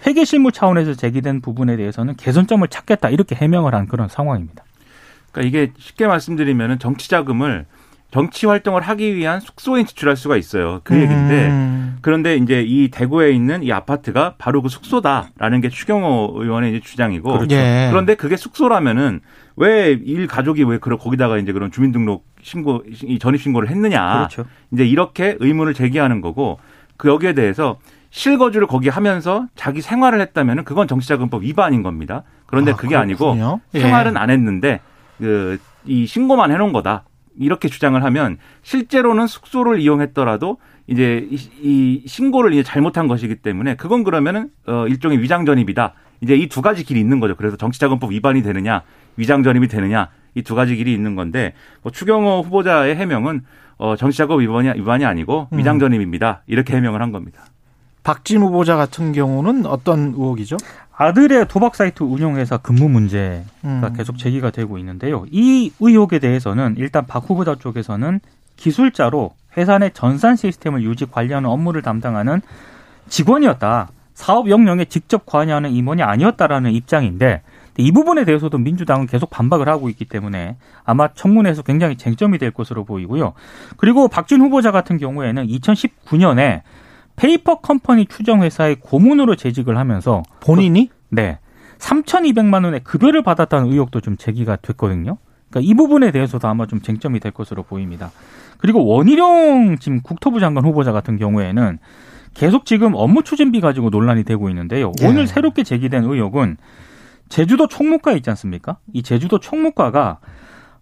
회계 0.05 0.25
실무 0.25 0.51
차원에서 0.51 0.93
제기된 0.93 1.41
부분에 1.41 1.75
대해서는 1.75 2.15
개선점을 2.15 2.67
찾겠다 2.67 3.09
이렇게 3.09 3.35
해명을 3.35 3.73
한 3.73 3.87
그런 3.87 4.07
상황입니다. 4.07 4.63
그러니까 5.31 5.47
이게 5.47 5.73
쉽게 5.77 6.07
말씀드리면은 6.07 6.79
정치 6.79 7.09
자금을 7.09 7.65
정치 8.09 8.45
활동을 8.45 8.81
하기 8.83 9.15
위한 9.15 9.39
숙소에 9.41 9.83
지출할 9.83 10.15
수가 10.15 10.37
있어요. 10.37 10.79
그 10.83 10.95
얘기인데 10.95 11.47
음. 11.47 11.97
그런데 12.01 12.37
이제 12.37 12.63
이 12.65 12.89
대구에 12.89 13.31
있는 13.31 13.63
이 13.63 13.71
아파트가 13.71 14.35
바로 14.37 14.61
그 14.61 14.69
숙소다라는 14.69 15.59
게 15.61 15.69
추경호 15.69 16.35
의원의 16.37 16.71
이제 16.71 16.79
주장이고 16.79 17.29
그렇죠. 17.33 17.55
예. 17.55 17.87
그런데 17.91 18.15
그게 18.15 18.37
숙소라면은 18.37 19.19
왜 19.57 19.99
일 20.05 20.27
가족이 20.27 20.63
왜 20.63 20.77
그런 20.77 20.97
거기다가 20.99 21.37
이제 21.37 21.51
그런 21.51 21.69
주민등록 21.71 22.25
신고 22.41 22.83
이 23.03 23.19
전입 23.19 23.41
신고를 23.41 23.69
했느냐 23.69 24.27
그렇죠. 24.29 24.45
이제 24.71 24.85
이렇게 24.85 25.35
의문을 25.39 25.73
제기하는 25.73 26.21
거고 26.21 26.59
그 26.95 27.09
여기에 27.09 27.33
대해서 27.33 27.77
실거주를 28.09 28.67
거기 28.67 28.89
하면서 28.89 29.47
자기 29.55 29.81
생활을 29.81 30.21
했다면은 30.21 30.63
그건 30.63 30.87
정치자금법 30.87 31.43
위반인 31.43 31.83
겁니다. 31.83 32.23
그런데 32.45 32.71
아, 32.71 32.75
그게 32.75 32.95
아니고 32.95 33.33
그렇군요. 33.33 33.59
예. 33.73 33.79
생활은 33.79 34.17
안 34.17 34.29
했는데 34.29 34.79
그 35.17 35.57
이 35.87 36.05
신고만 36.05 36.51
해놓은 36.51 36.73
거다. 36.73 37.05
이렇게 37.39 37.69
주장을 37.69 38.03
하면 38.03 38.37
실제로는 38.63 39.27
숙소를 39.27 39.79
이용했더라도 39.79 40.57
이제 40.87 41.27
이, 41.31 41.37
이 41.61 42.03
신고를 42.07 42.53
이제 42.53 42.63
잘못한 42.63 43.07
것이기 43.07 43.35
때문에 43.35 43.75
그건 43.75 44.03
그러면은 44.03 44.49
어 44.67 44.85
일종의 44.87 45.21
위장 45.21 45.45
전입이다. 45.45 45.93
이제 46.21 46.35
이 46.35 46.47
두 46.49 46.61
가지 46.61 46.83
길이 46.83 46.99
있는 46.99 47.19
거죠. 47.19 47.35
그래서 47.35 47.55
정치자금법 47.55 48.11
위반이 48.11 48.41
되느냐, 48.41 48.81
위장 49.17 49.43
전입이 49.43 49.67
되느냐 49.67 50.09
이 50.35 50.41
두 50.41 50.55
가지 50.55 50.75
길이 50.75 50.93
있는 50.93 51.15
건데 51.15 51.53
뭐 51.83 51.91
추경호 51.91 52.41
후보자의 52.41 52.95
해명은 52.95 53.43
어 53.77 53.95
정치자금법 53.95 54.41
위반이 54.41 54.69
위반이 54.79 55.05
아니고 55.05 55.47
음. 55.53 55.57
위장 55.57 55.79
전입입니다. 55.79 56.41
이렇게 56.47 56.75
해명을 56.75 57.01
한 57.01 57.11
겁니다. 57.11 57.45
박진 58.07 58.41
후보자 58.41 58.77
같은 58.77 59.11
경우는 59.11 59.65
어떤 59.65 60.13
의혹이죠? 60.13 60.55
아들의 60.95 61.49
도박 61.49 61.75
사이트 61.75 62.03
운영회사 62.03 62.55
근무 62.55 62.87
문제가 62.87 63.43
음. 63.65 63.93
계속 63.97 64.17
제기가 64.17 64.49
되고 64.49 64.77
있는데요. 64.77 65.25
이 65.29 65.73
의혹에 65.81 66.17
대해서는 66.19 66.75
일단 66.77 67.05
박 67.05 67.29
후보자 67.29 67.55
쪽에서는 67.55 68.21
기술자로 68.55 69.31
회사 69.57 69.77
내 69.77 69.89
전산 69.89 70.37
시스템을 70.37 70.83
유지 70.83 71.05
관리하는 71.05 71.49
업무를 71.49 71.81
담당하는 71.81 72.41
직원이었다. 73.09 73.89
사업 74.13 74.49
영역에 74.49 74.85
직접 74.85 75.25
관여하는 75.25 75.71
임원이 75.71 76.01
아니었다라는 76.01 76.71
입장인데 76.71 77.41
이 77.77 77.91
부분에 77.91 78.23
대해서도 78.23 78.57
민주당은 78.57 79.07
계속 79.07 79.29
반박을 79.29 79.67
하고 79.67 79.89
있기 79.89 80.05
때문에 80.05 80.55
아마 80.85 81.09
청문회에서 81.09 81.61
굉장히 81.63 81.97
쟁점이 81.97 82.37
될 82.37 82.51
것으로 82.51 82.85
보이고요. 82.85 83.33
그리고 83.75 84.07
박진 84.07 84.39
후보자 84.39 84.71
같은 84.71 84.97
경우에는 84.97 85.45
2019년에 85.47 86.61
페이퍼 87.17 87.59
컴퍼니 87.59 88.05
추정 88.05 88.43
회사의 88.43 88.77
고문으로 88.79 89.35
재직을 89.35 89.77
하면서 89.77 90.23
본인이 90.39 90.89
네. 91.09 91.39
3,200만 91.79 92.63
원의 92.63 92.81
급여를 92.83 93.23
받았다는 93.23 93.71
의혹도 93.71 93.99
좀 93.99 94.17
제기가 94.17 94.55
됐거든요. 94.57 95.17
그러니까 95.49 95.69
이 95.69 95.73
부분에 95.73 96.11
대해서도 96.11 96.47
아마 96.47 96.65
좀 96.67 96.81
쟁점이 96.81 97.19
될 97.19 97.31
것으로 97.31 97.63
보입니다. 97.63 98.11
그리고 98.57 98.85
원희룡 98.85 99.77
지금 99.79 100.01
국토부 100.01 100.39
장관 100.39 100.65
후보자 100.65 100.91
같은 100.91 101.17
경우에는 101.17 101.79
계속 102.33 102.65
지금 102.65 102.93
업무 102.93 103.23
추진비 103.23 103.61
가지고 103.61 103.89
논란이 103.89 104.23
되고 104.23 104.49
있는데요. 104.49 104.91
예. 105.01 105.07
오늘 105.07 105.27
새롭게 105.27 105.63
제기된 105.63 106.03
의혹은 106.03 106.57
제주도 107.29 107.67
총무과 107.67 108.13
있지 108.13 108.29
않습니까? 108.29 108.77
이 108.93 109.01
제주도 109.01 109.39
총무과가 109.39 110.19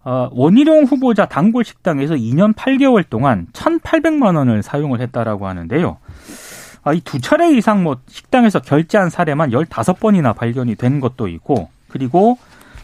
어, 0.04 0.28
원희룡 0.32 0.84
후보자 0.84 1.26
단골 1.26 1.64
식당에서 1.64 2.14
2년 2.14 2.54
8개월 2.54 3.08
동안 3.08 3.46
1,800만 3.52 4.36
원을 4.36 4.62
사용을 4.62 5.00
했다라고 5.00 5.48
하는데요. 5.48 5.98
아, 6.86 6.92
이두 6.92 7.20
차례 7.20 7.52
이상 7.52 7.82
뭐 7.82 7.96
식당에서 8.06 8.60
결제한 8.60 9.10
사례만 9.10 9.50
15번이나 9.50 10.36
발견이 10.36 10.76
된 10.76 11.00
것도 11.00 11.26
있고 11.26 11.68
그리고 11.88 12.38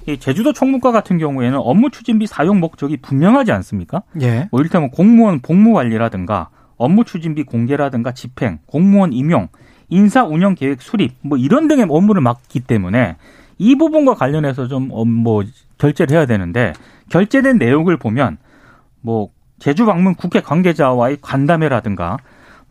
이 0.09 0.19
제주도 0.19 0.53
총무과 0.53 0.91
같은 0.91 1.19
경우에는 1.19 1.57
업무 1.63 1.89
추진비 1.89 2.27
사용 2.27 2.59
목적이 2.59 2.97
분명하지 2.97 3.53
않습니까? 3.53 4.03
예. 4.21 4.49
뭐 4.51 4.59
이를테면 4.59 4.91
공무원 4.91 5.39
복무 5.39 5.73
관리라든가 5.73 6.49
업무 6.77 7.05
추진비 7.05 7.45
공개라든가 7.45 8.11
집행, 8.11 8.59
공무원 8.67 9.13
임용, 9.13 9.47
인사 9.89 10.25
운영 10.25 10.57
계획 10.57 10.83
수립 10.83 11.15
뭐 11.21 11.39
이런 11.39 11.69
등의 11.69 11.87
업무를 11.89 12.23
맡기 12.23 12.59
때문에 12.59 13.15
이 13.59 13.77
부분과 13.77 14.15
관련해서 14.15 14.67
좀뭐 14.67 15.45
결제를 15.79 16.17
해야 16.17 16.27
되는데 16.27 16.73
결제된 17.11 17.57
내용을 17.57 17.99
보면 17.99 18.39
뭐 19.01 19.29
제주 19.61 19.87
방문 19.87 20.17
국회 20.17 20.41
관계자와의 20.41 21.19
간담회라든가 21.23 22.17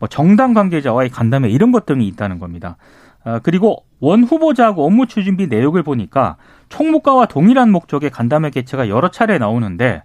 뭐 0.02 0.08
정당 0.08 0.52
관계자와의 0.52 1.10
간담회 1.10 1.48
이런 1.48 1.70
것 1.70 1.86
등이 1.86 2.08
있다는 2.08 2.40
겁니다. 2.40 2.76
아, 3.22 3.38
그리고 3.38 3.84
원 4.00 4.24
후보자하고 4.24 4.84
업무 4.84 5.06
추진비 5.06 5.46
내역을 5.46 5.84
보니까 5.84 6.38
총무과와 6.70 7.26
동일한 7.26 7.70
목적의 7.70 8.10
간담회 8.10 8.50
개최가 8.50 8.88
여러 8.88 9.12
차례 9.12 9.38
나오는데 9.38 10.02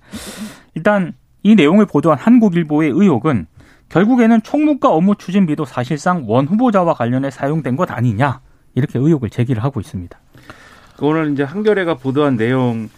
일단 0.75 1.13
이 1.41 1.55
내용을 1.55 1.87
보도한 1.87 2.19
한국일보의 2.19 2.91
의혹은 2.91 3.47
결국에는 3.89 4.43
총무과 4.43 4.89
업무 4.89 5.15
추진비도 5.15 5.65
사실상 5.65 6.25
원 6.27 6.45
후보자와 6.45 6.93
관련해 6.93 7.31
사용된 7.31 7.75
것 7.75 7.89
아니냐 7.89 8.41
이렇게 8.75 8.99
의혹을 8.99 9.31
제기를 9.31 9.63
하고 9.63 9.79
있습니다. 9.79 10.15
오늘 11.01 11.31
이제 11.31 11.41
한겨레가 11.41 11.95
보도한 11.95 12.37
내용 12.37 12.89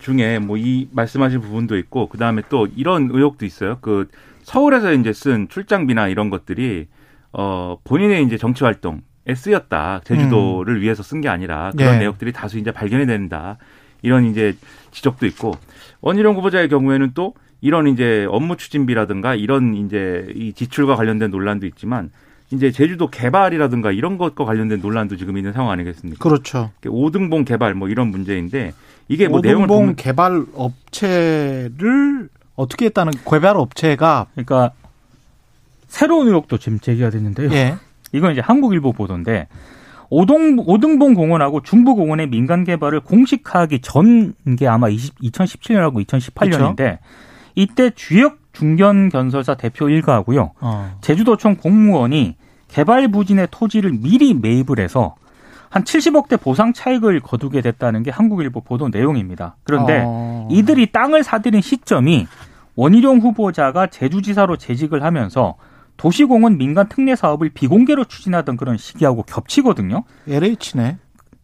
중에 0.00 0.38
뭐 0.38 0.56
이 0.56 0.88
말씀하신 0.90 1.42
부분도 1.42 1.76
있고 1.76 2.08
그 2.08 2.16
다음에 2.16 2.40
또 2.48 2.66
이런 2.76 3.10
의혹도 3.12 3.44
있어요. 3.44 3.76
그 3.82 4.08
서울에서 4.46 4.92
이제 4.92 5.12
쓴 5.12 5.48
출장비나 5.48 6.06
이런 6.06 6.30
것들이 6.30 6.86
어 7.32 7.78
본인의 7.82 8.22
이제 8.24 8.38
정치 8.38 8.62
활동에 8.62 9.00
쓰였다. 9.34 10.02
제주도를 10.04 10.80
위해서 10.80 11.02
쓴 11.02 11.20
게 11.20 11.28
아니라 11.28 11.72
그런 11.76 11.96
예. 11.96 11.98
내역들이 11.98 12.32
다수 12.32 12.56
이제 12.56 12.70
발견이 12.70 13.06
된다. 13.06 13.58
이런 14.02 14.24
이제 14.24 14.56
지적도 14.92 15.26
있고 15.26 15.54
원희룡 16.00 16.36
후보자의 16.36 16.68
경우에는 16.68 17.10
또 17.14 17.34
이런 17.60 17.88
이제 17.88 18.24
업무 18.30 18.56
추진비라든가 18.56 19.34
이런 19.34 19.74
이제 19.74 20.28
이 20.36 20.52
지출과 20.52 20.94
관련된 20.94 21.32
논란도 21.32 21.66
있지만 21.66 22.10
이제 22.52 22.70
제주도 22.70 23.10
개발이라든가 23.10 23.90
이런 23.90 24.16
것과 24.16 24.44
관련된 24.44 24.80
논란도 24.80 25.16
지금 25.16 25.36
있는 25.38 25.52
상황 25.52 25.72
아니겠습니까? 25.72 26.22
그렇죠. 26.22 26.70
오등봉 26.86 27.44
개발 27.46 27.74
뭐 27.74 27.88
이런 27.88 28.08
문제인데 28.12 28.74
이게 29.08 29.26
뭐 29.26 29.40
내용을 29.40 29.64
오등봉 29.64 29.80
보면 29.80 29.96
개발 29.96 30.44
업체를 30.54 32.28
어떻게 32.56 32.86
했다는 32.86 33.12
개발 33.30 33.56
업체가 33.56 34.26
그러니까 34.34 34.70
새로운 35.88 36.26
의혹도 36.28 36.58
지금 36.58 36.80
제기가 36.80 37.10
됐는데요. 37.10 37.50
예. 37.52 37.76
이건 38.12 38.32
이제 38.32 38.40
한국일보 38.40 38.92
보도인데 38.92 39.46
오동 40.08 40.58
오등봉 40.66 41.14
공원하고 41.14 41.62
중부 41.62 41.94
공원의 41.96 42.28
민간 42.28 42.64
개발을 42.64 43.00
공식화하기 43.00 43.80
전 43.80 44.34
게 44.58 44.66
아마 44.68 44.88
20, 44.88 45.18
2017년하고 45.20 46.04
2018년인데 46.06 46.98
이때 47.54 47.90
주역 47.90 48.38
중견 48.52 49.10
건설사 49.10 49.54
대표 49.54 49.88
일가하고요. 49.88 50.52
어. 50.60 50.98
제주도청 51.02 51.56
공무원이 51.56 52.36
개발 52.68 53.08
부진의 53.08 53.48
토지를 53.50 53.92
미리 53.92 54.32
매입을 54.34 54.78
해서 54.78 55.14
한 55.68 55.84
70억대 55.84 56.40
보상 56.40 56.72
차익을 56.72 57.20
거두게 57.20 57.60
됐다는 57.60 58.02
게 58.02 58.10
한국일보 58.10 58.62
보도 58.62 58.88
내용입니다. 58.88 59.56
그런데 59.64 60.02
어. 60.06 60.48
이들이 60.50 60.86
땅을 60.92 61.22
사들인 61.24 61.60
시점이 61.60 62.26
원희룡 62.76 63.18
후보자가 63.18 63.88
제주지사로 63.88 64.56
재직을 64.56 65.02
하면서 65.02 65.56
도시공원 65.96 66.58
민간 66.58 66.88
특례 66.88 67.16
사업을 67.16 67.48
비공개로 67.50 68.04
추진하던 68.04 68.56
그런 68.56 68.76
시기하고 68.76 69.22
겹치거든요. 69.22 70.04
LH네. 70.28 70.98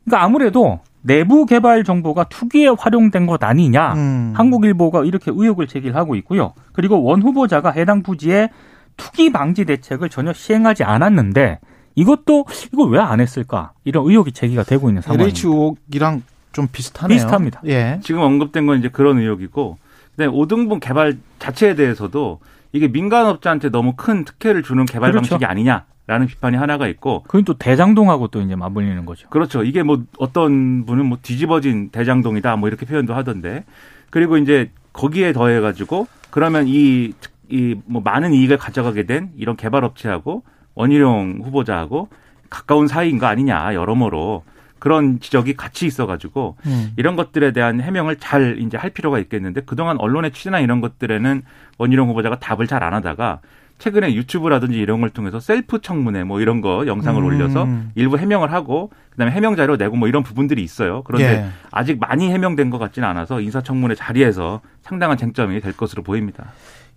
그러니까 0.05 0.25
아무래도 0.25 0.81
내부 1.01 1.47
개발 1.47 1.85
정보가 1.85 2.25
투기에 2.25 2.69
활용된 2.79 3.27
것 3.27 3.43
아니냐. 3.43 3.95
음. 3.95 4.33
한국일보가 4.37 5.05
이렇게 5.05 5.31
의혹을 5.35 5.67
제기를 5.67 5.97
하고 5.97 6.15
있고요. 6.17 6.53
그리고 6.73 7.03
원 7.03 7.23
후보자가 7.23 7.71
해당 7.71 8.03
부지에 8.03 8.51
투기 8.99 9.33
방지 9.33 9.65
대책을 9.65 10.11
전혀 10.11 10.33
시행하지 10.35 10.85
않았는데 10.85 11.59
이것도 11.95 12.45
이걸 12.73 12.91
왜 12.91 12.99
안 13.01 13.21
했을까? 13.21 13.73
이런 13.85 14.07
의혹이 14.07 14.33
제기가 14.33 14.65
되고 14.65 14.89
있는 14.89 15.01
상황입니다. 15.03 15.25
LH 15.25 15.47
의혹이랑 15.47 16.23
좀 16.53 16.69
비슷하네요. 16.71 17.17
비슷합니다. 17.17 17.63
예. 17.67 18.01
지금 18.03 18.21
언급된 18.21 18.67
건 18.67 18.79
이제 18.79 18.89
그런 18.89 19.19
의혹이고 19.19 19.79
그다음에 20.13 20.33
오등봉 20.35 20.81
개발 20.81 21.19
자체에 21.39 21.75
대해서도 21.75 22.41
이게 22.73 22.89
민간업자한테 22.89 23.71
너무 23.71 23.95
큰 23.97 24.25
특혜를 24.25 24.63
주는 24.63 24.85
개발 24.87 25.11
그렇죠. 25.13 25.31
방식이 25.31 25.45
아니냐 25.45 25.85
라는 26.07 26.27
비판이 26.27 26.57
하나가 26.57 26.89
있고 26.89 27.23
그건 27.25 27.45
또 27.45 27.55
대장동하고 27.55 28.29
또 28.29 28.41
이제 28.41 28.57
맞물리는 28.57 29.05
거죠. 29.07 29.29
그렇죠. 29.29 29.63
이게 29.63 29.83
뭐 29.83 30.03
어떤 30.19 30.85
분은 30.85 31.07
뭐 31.07 31.19
뒤집어진 31.23 31.91
대장동이다 31.91 32.57
뭐 32.57 32.69
이렇게 32.69 32.87
표현도 32.87 33.15
하던데 33.15 33.65
그리고 34.11 34.37
이제 34.37 34.71
거기에 34.93 35.33
더해 35.33 35.61
가지고 35.61 36.07
그러면 36.31 36.67
이 36.69 37.13
이 37.51 37.75
뭐 37.85 38.01
많은 38.03 38.33
이익을 38.33 38.57
가져가게 38.57 39.03
된 39.05 39.31
이런 39.37 39.57
개발 39.57 39.85
업체하고 39.85 40.43
원희룡 40.75 41.41
후보자하고 41.45 42.09
가까운 42.49 42.87
사이인 42.87 43.19
거 43.19 43.27
아니냐 43.27 43.75
여러모로 43.75 44.43
그런 44.83 45.21
지적이 45.21 45.55
같이 45.55 45.87
있어가지고 45.87 46.57
음. 46.67 46.91
이런 46.97 47.15
것들에 47.15 47.53
대한 47.53 47.81
해명을 47.81 48.17
잘 48.17 48.59
이제 48.59 48.77
할 48.77 48.91
필요가 48.91 49.21
있겠는데 49.21 49.61
그동안 49.61 49.97
언론의 49.97 50.33
취재나 50.33 50.59
이런 50.59 50.81
것들에는 50.81 51.43
원희룡 51.79 52.09
후보자가 52.09 52.41
답을 52.41 52.67
잘 52.67 52.83
안 52.83 52.93
하다가 52.93 53.39
최근에 53.79 54.13
유튜브라든지 54.15 54.77
이런 54.77 55.01
걸 55.01 55.11
통해서 55.11 55.39
셀프 55.39 55.81
청문회 55.81 56.25
뭐 56.25 56.41
이런 56.41 56.61
거 56.61 56.85
영상을 56.89 57.23
음. 57.23 57.25
올려서 57.25 57.69
일부 57.95 58.19
해명을 58.19 58.53
하고 58.53 58.91
그다음에 59.11 59.31
해명 59.31 59.55
자료 59.55 59.77
내고 59.77 59.95
뭐 59.95 60.09
이런 60.09 60.25
부분들이 60.25 60.65
있어요. 60.65 61.05
그런데 61.05 61.27
예. 61.27 61.47
아직 61.71 62.01
많이 62.01 62.29
해명된 62.33 62.71
것 62.71 62.79
같지는 62.79 63.09
않아서 63.09 63.41
인사청문회 63.41 63.95
자리에서 63.95 64.63
상당한 64.83 65.17
쟁점이 65.17 65.61
될 65.61 65.77
것으로 65.77 66.03
보입니다. 66.03 66.47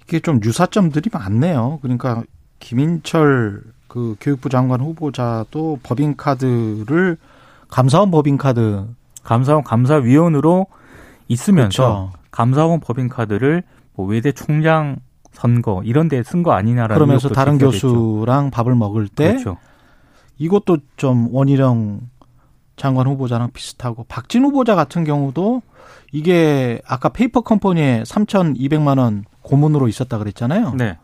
이게 0.05 0.19
좀 0.19 0.39
유사점들이 0.43 1.11
많네요. 1.13 1.77
그러니까 1.83 2.23
김인철 2.57 3.61
그 3.87 4.15
교육부 4.19 4.49
장관 4.49 4.81
후보자도 4.81 5.81
법인카드를 5.83 7.17
감사원 7.69 8.11
법인카드 8.11 8.85
감사원 9.23 9.63
감사위원으로 9.63 10.67
있으면서 11.27 11.83
그렇죠. 11.83 12.11
감사원 12.31 12.79
법인카드를 12.79 13.63
뭐 13.93 14.05
외대 14.07 14.31
총장 14.31 14.97
선거 15.31 15.81
이런 15.83 16.07
데 16.07 16.21
쓴 16.23 16.43
거 16.43 16.51
아니냐라는 16.53 16.95
그러면서 16.95 17.29
다른. 17.29 17.57
교수랑 17.57 18.51
밥을 18.51 18.75
먹을 18.75 19.07
때 19.07 19.29
그렇죠. 19.33 19.57
이것도 20.37 20.77
좀 20.97 21.29
원희룡 21.33 22.01
장관 22.77 23.07
후보자랑 23.07 23.51
비슷하고 23.51 24.05
박진 24.07 24.43
후보자 24.43 24.75
같은 24.75 25.03
경우도 25.05 25.61
이게 26.11 26.81
아까 26.85 27.09
페이퍼 27.09 27.41
컴퍼니에 27.41 28.03
3,200만 28.05 28.99
원 28.99 29.23
고문으로 29.41 29.87
있었다 29.87 30.17
그랬잖아요. 30.17 30.73
네. 30.75 30.97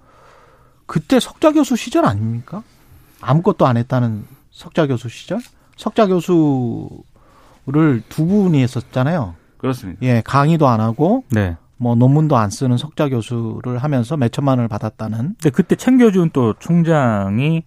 그때 0.86 1.20
석좌 1.20 1.54
교수 1.54 1.76
시절 1.78 2.06
아닙니까? 2.06 2.64
아무것도 3.22 3.66
안 3.66 3.78
했다는 3.78 4.26
석좌 4.52 4.88
교수 4.88 5.08
시절? 5.10 5.40
석좌 5.82 6.06
교수를 6.06 8.04
두 8.08 8.28
분이 8.28 8.62
했었잖아요. 8.62 9.34
그렇습니다. 9.58 10.00
예, 10.04 10.22
강의도 10.24 10.68
안 10.68 10.80
하고 10.80 11.24
네. 11.32 11.58
뭐 11.78 11.96
논문도 11.96 12.38
안 12.38 12.52
쓰는 12.52 12.78
석좌 12.78 13.10
교수를 13.10 13.80
하면서 13.80 14.16
몇 14.16 14.32
천만 14.32 14.60
원을 14.60 14.68
받았다는 14.68 15.18
근데 15.18 15.50
그때 15.50 15.76
챙겨준 15.76 16.30
또 16.34 16.54
총장이 16.60 17.64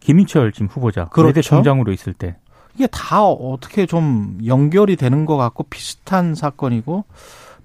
김인철 0.00 0.50
지금 0.50 0.66
후보자 0.66 1.04
그렇죠. 1.04 1.40
총장으로 1.40 1.92
있을 1.92 2.14
때 2.14 2.34
이게 2.74 2.88
다 2.88 3.24
어떻게 3.24 3.86
좀 3.86 4.38
연결이 4.44 4.96
되는 4.96 5.24
것 5.24 5.36
같고 5.36 5.62
비슷한 5.64 6.34
사건이고 6.34 7.04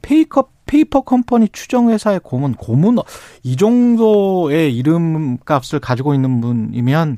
페이커 0.04 0.50
페이퍼 0.68 1.02
컴퍼니 1.02 1.50
추정 1.54 1.90
회사의 1.90 2.20
고문 2.24 2.54
고문 2.54 3.00
이 3.42 3.56
정도의 3.56 4.76
이름값을 4.76 5.80
가지고 5.80 6.14
있는 6.14 6.40
분이면 6.40 7.18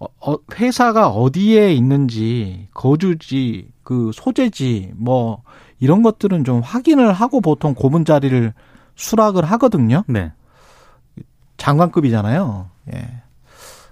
어, 0.00 0.06
어, 0.20 0.36
회사가 0.54 1.08
어디에 1.10 1.72
있는지 1.74 2.68
거주지 2.74 3.68
그 3.82 4.10
소재지 4.14 4.92
뭐 4.96 5.42
이런 5.78 6.02
것들은 6.02 6.44
좀 6.44 6.60
확인을 6.60 7.12
하고 7.12 7.40
보통 7.40 7.74
고문 7.74 8.04
자리를 8.04 8.52
수락을 8.96 9.44
하거든요. 9.44 10.02
네. 10.08 10.32
장관급이잖아요. 11.56 12.68
예. 12.94 13.08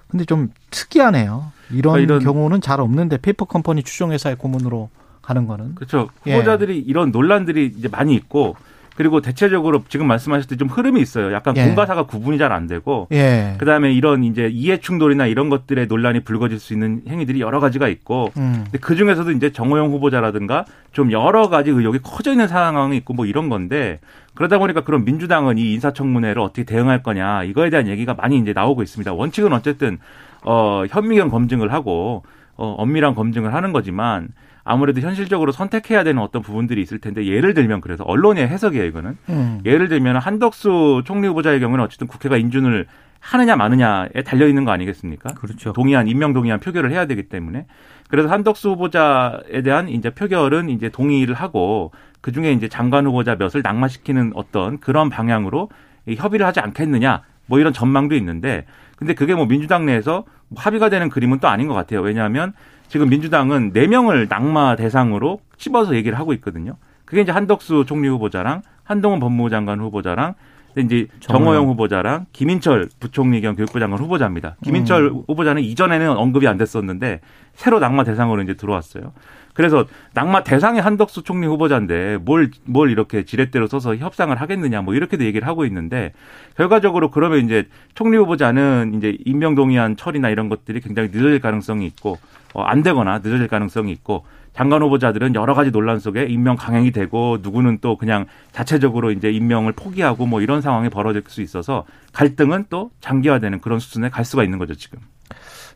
근데 0.08 0.24
좀 0.24 0.50
특이하네요. 0.70 1.52
이런, 1.70 1.92
그러니까 1.94 2.14
이런- 2.14 2.24
경우는 2.24 2.60
잘 2.62 2.80
없는데 2.80 3.18
페이퍼 3.18 3.44
컴퍼니 3.44 3.82
추정 3.82 4.12
회사의 4.12 4.36
고문으로 4.36 4.88
가는 5.20 5.46
거는 5.46 5.74
그렇죠. 5.74 6.08
예. 6.26 6.32
후보자들이 6.34 6.78
이런 6.78 7.10
논란들이 7.10 7.74
이제 7.76 7.88
많이 7.88 8.14
있고 8.14 8.56
그리고 8.98 9.20
대체적으로 9.20 9.84
지금 9.88 10.08
말씀하셨듯이 10.08 10.58
좀 10.58 10.66
흐름이 10.66 11.00
있어요. 11.00 11.32
약간 11.32 11.56
예. 11.56 11.64
공과사가 11.64 12.06
구분이 12.06 12.36
잘 12.36 12.48
안 12.48 12.66
되고 12.66 13.06
예. 13.12 13.54
그다음에 13.58 13.92
이런 13.92 14.24
이제 14.24 14.48
이해 14.50 14.78
충돌이나 14.78 15.26
이런 15.26 15.50
것들의 15.50 15.86
논란이 15.86 16.20
불거질 16.24 16.58
수 16.58 16.72
있는 16.72 17.02
행위들이 17.06 17.40
여러 17.40 17.60
가지가 17.60 17.86
있고 17.86 18.32
음. 18.38 18.62
근데 18.64 18.78
그 18.78 18.96
중에서도 18.96 19.30
이제 19.32 19.52
정호영 19.52 19.92
후보자라든가 19.92 20.64
좀 20.92 21.12
여러 21.12 21.48
가지 21.48 21.70
의혹이 21.70 22.00
커져 22.02 22.32
있는 22.32 22.48
상황이 22.48 22.96
있고 22.96 23.14
뭐 23.14 23.26
이런 23.26 23.48
건데 23.48 24.00
그러다 24.34 24.58
보니까 24.58 24.80
그런 24.80 25.04
민주당은 25.04 25.58
이 25.58 25.74
인사청문회를 25.74 26.42
어떻게 26.42 26.64
대응할 26.64 27.04
거냐 27.04 27.44
이거에 27.44 27.70
대한 27.70 27.86
얘기가 27.86 28.14
많이 28.14 28.36
이제 28.38 28.52
나오고 28.52 28.82
있습니다. 28.82 29.12
원칙은 29.12 29.52
어쨌든 29.52 29.98
어 30.42 30.84
현미경 30.88 31.28
검증을 31.28 31.72
하고 31.72 32.24
어 32.56 32.74
엄밀한 32.78 33.14
검증을 33.14 33.54
하는 33.54 33.72
거지만 33.72 34.30
아무래도 34.68 35.00
현실적으로 35.00 35.50
선택해야 35.50 36.04
되는 36.04 36.22
어떤 36.22 36.42
부분들이 36.42 36.82
있을 36.82 36.98
텐데 36.98 37.26
예를 37.26 37.54
들면 37.54 37.80
그래서 37.80 38.04
언론의 38.04 38.46
해석이에요 38.46 38.84
이거는 38.84 39.16
음. 39.30 39.60
예를 39.64 39.88
들면 39.88 40.18
한덕수 40.18 41.02
총리 41.06 41.26
후보자의 41.26 41.58
경우는 41.60 41.82
어쨌든 41.82 42.06
국회가 42.06 42.36
인준을 42.36 42.86
하느냐 43.20 43.56
마느냐에 43.56 44.22
달려 44.24 44.46
있는 44.46 44.64
거 44.64 44.70
아니겠습니까? 44.70 45.34
그렇죠. 45.34 45.72
동의안 45.72 46.06
임명 46.06 46.34
동의안 46.34 46.60
표결을 46.60 46.92
해야 46.92 47.06
되기 47.06 47.24
때문에 47.24 47.66
그래서 48.08 48.28
한덕수 48.28 48.70
후보자에 48.70 49.62
대한 49.64 49.88
이제 49.88 50.10
표결은 50.10 50.68
이제 50.68 50.88
동의를 50.90 51.34
하고 51.34 51.90
그 52.20 52.30
중에 52.32 52.52
이제 52.52 52.68
장관 52.68 53.06
후보자 53.06 53.36
몇을 53.36 53.62
낙마시키는 53.62 54.32
어떤 54.34 54.78
그런 54.78 55.08
방향으로 55.08 55.70
이 56.06 56.14
협의를 56.14 56.46
하지 56.46 56.60
않겠느냐 56.60 57.22
뭐 57.46 57.58
이런 57.58 57.72
전망도 57.72 58.14
있는데 58.16 58.66
근데 58.96 59.14
그게 59.14 59.34
뭐 59.34 59.46
민주당 59.46 59.86
내에서 59.86 60.24
뭐 60.48 60.62
합의가 60.62 60.90
되는 60.90 61.08
그림은 61.08 61.38
또 61.38 61.48
아닌 61.48 61.68
것 61.68 61.74
같아요. 61.74 62.00
왜냐하면 62.00 62.52
지금 62.88 63.08
민주당은 63.10 63.72
네 63.72 63.86
명을 63.86 64.26
낙마 64.28 64.76
대상으로 64.76 65.40
찝어서 65.58 65.94
얘기를 65.94 66.18
하고 66.18 66.32
있거든요. 66.34 66.76
그게 67.04 67.22
이제 67.22 67.32
한덕수 67.32 67.84
총리 67.86 68.08
후보자랑 68.08 68.62
한동훈 68.82 69.20
법무부 69.20 69.50
장관 69.50 69.80
후보자랑 69.80 70.34
이제 70.76 71.06
정호영. 71.20 71.66
후보자랑 71.68 72.26
김인철 72.32 72.88
부총리 73.00 73.40
겸 73.40 73.56
교육부 73.56 73.80
장관 73.80 73.98
후보자입니다. 73.98 74.56
김인철 74.62 75.10
후보자는 75.10 75.62
이전에는 75.62 76.10
언급이 76.16 76.46
안 76.46 76.56
됐었는데 76.56 77.20
새로 77.54 77.80
낙마 77.80 78.04
대상으로 78.04 78.42
이제 78.42 78.54
들어왔어요. 78.54 79.12
그래서 79.54 79.86
낙마 80.14 80.44
대상의 80.44 80.80
한덕수 80.80 81.24
총리 81.24 81.46
후보자인데 81.48 82.18
뭘, 82.18 82.50
뭘 82.64 82.90
이렇게 82.90 83.24
지렛대로 83.24 83.66
써서 83.66 83.96
협상을 83.96 84.34
하겠느냐 84.36 84.82
뭐 84.82 84.94
이렇게도 84.94 85.24
얘기를 85.24 85.48
하고 85.48 85.64
있는데 85.64 86.12
결과적으로 86.56 87.10
그러면 87.10 87.44
이제 87.44 87.66
총리 87.94 88.16
후보자는 88.18 88.92
이제 88.96 89.18
임명동의안 89.24 89.96
처리나 89.96 90.28
이런 90.28 90.48
것들이 90.48 90.80
굉장히 90.80 91.08
늦어질 91.08 91.40
가능성이 91.40 91.86
있고 91.86 92.12
어, 92.12 92.18
안 92.64 92.82
되거나 92.82 93.18
늦어질 93.18 93.48
가능성이 93.48 93.92
있고 93.92 94.24
장관 94.52 94.82
후보자들은 94.82 95.34
여러 95.34 95.54
가지 95.54 95.70
논란 95.70 95.98
속에 96.00 96.24
임명 96.24 96.56
강행이 96.56 96.90
되고 96.90 97.38
누구는 97.42 97.78
또 97.80 97.96
그냥 97.96 98.26
자체적으로 98.52 99.12
이제 99.12 99.30
임명을 99.30 99.72
포기하고 99.72 100.26
뭐 100.26 100.40
이런 100.40 100.60
상황이 100.60 100.88
벌어질 100.88 101.22
수 101.28 101.42
있어서 101.42 101.84
갈등은 102.12 102.66
또 102.68 102.90
장기화되는 103.00 103.60
그런 103.60 103.78
수준에 103.78 104.08
갈 104.08 104.24
수가 104.24 104.42
있는 104.44 104.58
거죠 104.58 104.74
지금. 104.74 104.98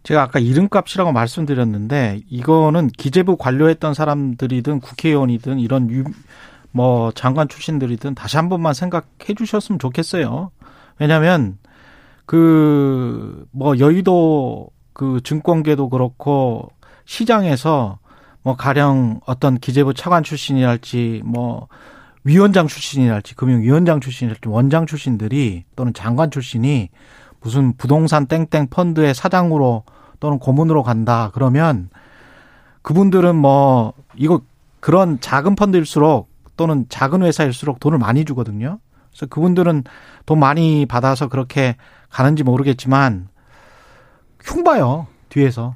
제가 0.03 0.23
아까 0.23 0.41
이름값이라고 0.41 1.13
말씀드렸는데 1.13 2.23
이거는 2.29 2.89
기재부 2.89 3.37
관료했던 3.37 3.95
사람들이든 3.95 4.81
국회의원이든 4.81 5.61
이런 5.61 5.89
유, 5.91 6.03
뭐 6.73 7.13
장관 7.13 7.49
출신들이든 7.49 8.17
다시 8.17 8.37
한 8.37 8.49
번만 8.49 8.75
생각해 8.75 9.35
주셨으면 9.37 9.79
좋겠어요. 9.79 10.51
왜냐하면 10.99 11.59
그 12.27 13.47
뭐 13.53 13.79
여의도 13.79 14.69
그 14.93 15.21
증권계도 15.23 15.89
그렇고 15.89 16.71
시장에서 17.05 17.99
뭐 18.43 18.57
가령 18.57 19.21
어떤 19.27 19.59
기재부 19.59 19.95
차관 19.95 20.23
출신이랄지 20.23 21.23
뭐 21.25 21.69
위원장 22.25 22.67
출신이랄지 22.67 23.35
금융위원장 23.35 24.01
출신이랄지 24.01 24.49
원장 24.49 24.87
출신들이 24.87 25.65
또는 25.77 25.93
장관 25.95 26.31
출신이 26.31 26.91
무슨 27.41 27.77
부동산 27.77 28.27
땡땡 28.27 28.69
펀드의 28.71 29.15
사장으로 29.15 29.85
또는 30.21 30.39
고문으로 30.39 30.83
간다 30.83 31.31
그러면 31.35 31.91
그분들은 32.83 33.35
뭐 33.35 33.93
이거 34.17 34.41
그런 34.81 35.21
작은 35.21 35.57
펀드일수록 35.57 36.29
또는 36.57 36.87
작은 36.89 37.23
회사일수록 37.23 37.81
돈을 37.81 37.99
많이 37.99 38.25
주거든요. 38.25 38.79
그래서 39.11 39.27
그분들은 39.27 39.85
돈 40.27 40.39
많이 40.39 40.87
받아서 40.87 41.29
그렇게 41.29 41.77
가는지 42.09 42.43
모르겠지만 42.43 43.29
흉 44.45 44.65
봐요 44.65 45.07
뒤에서 45.29 45.75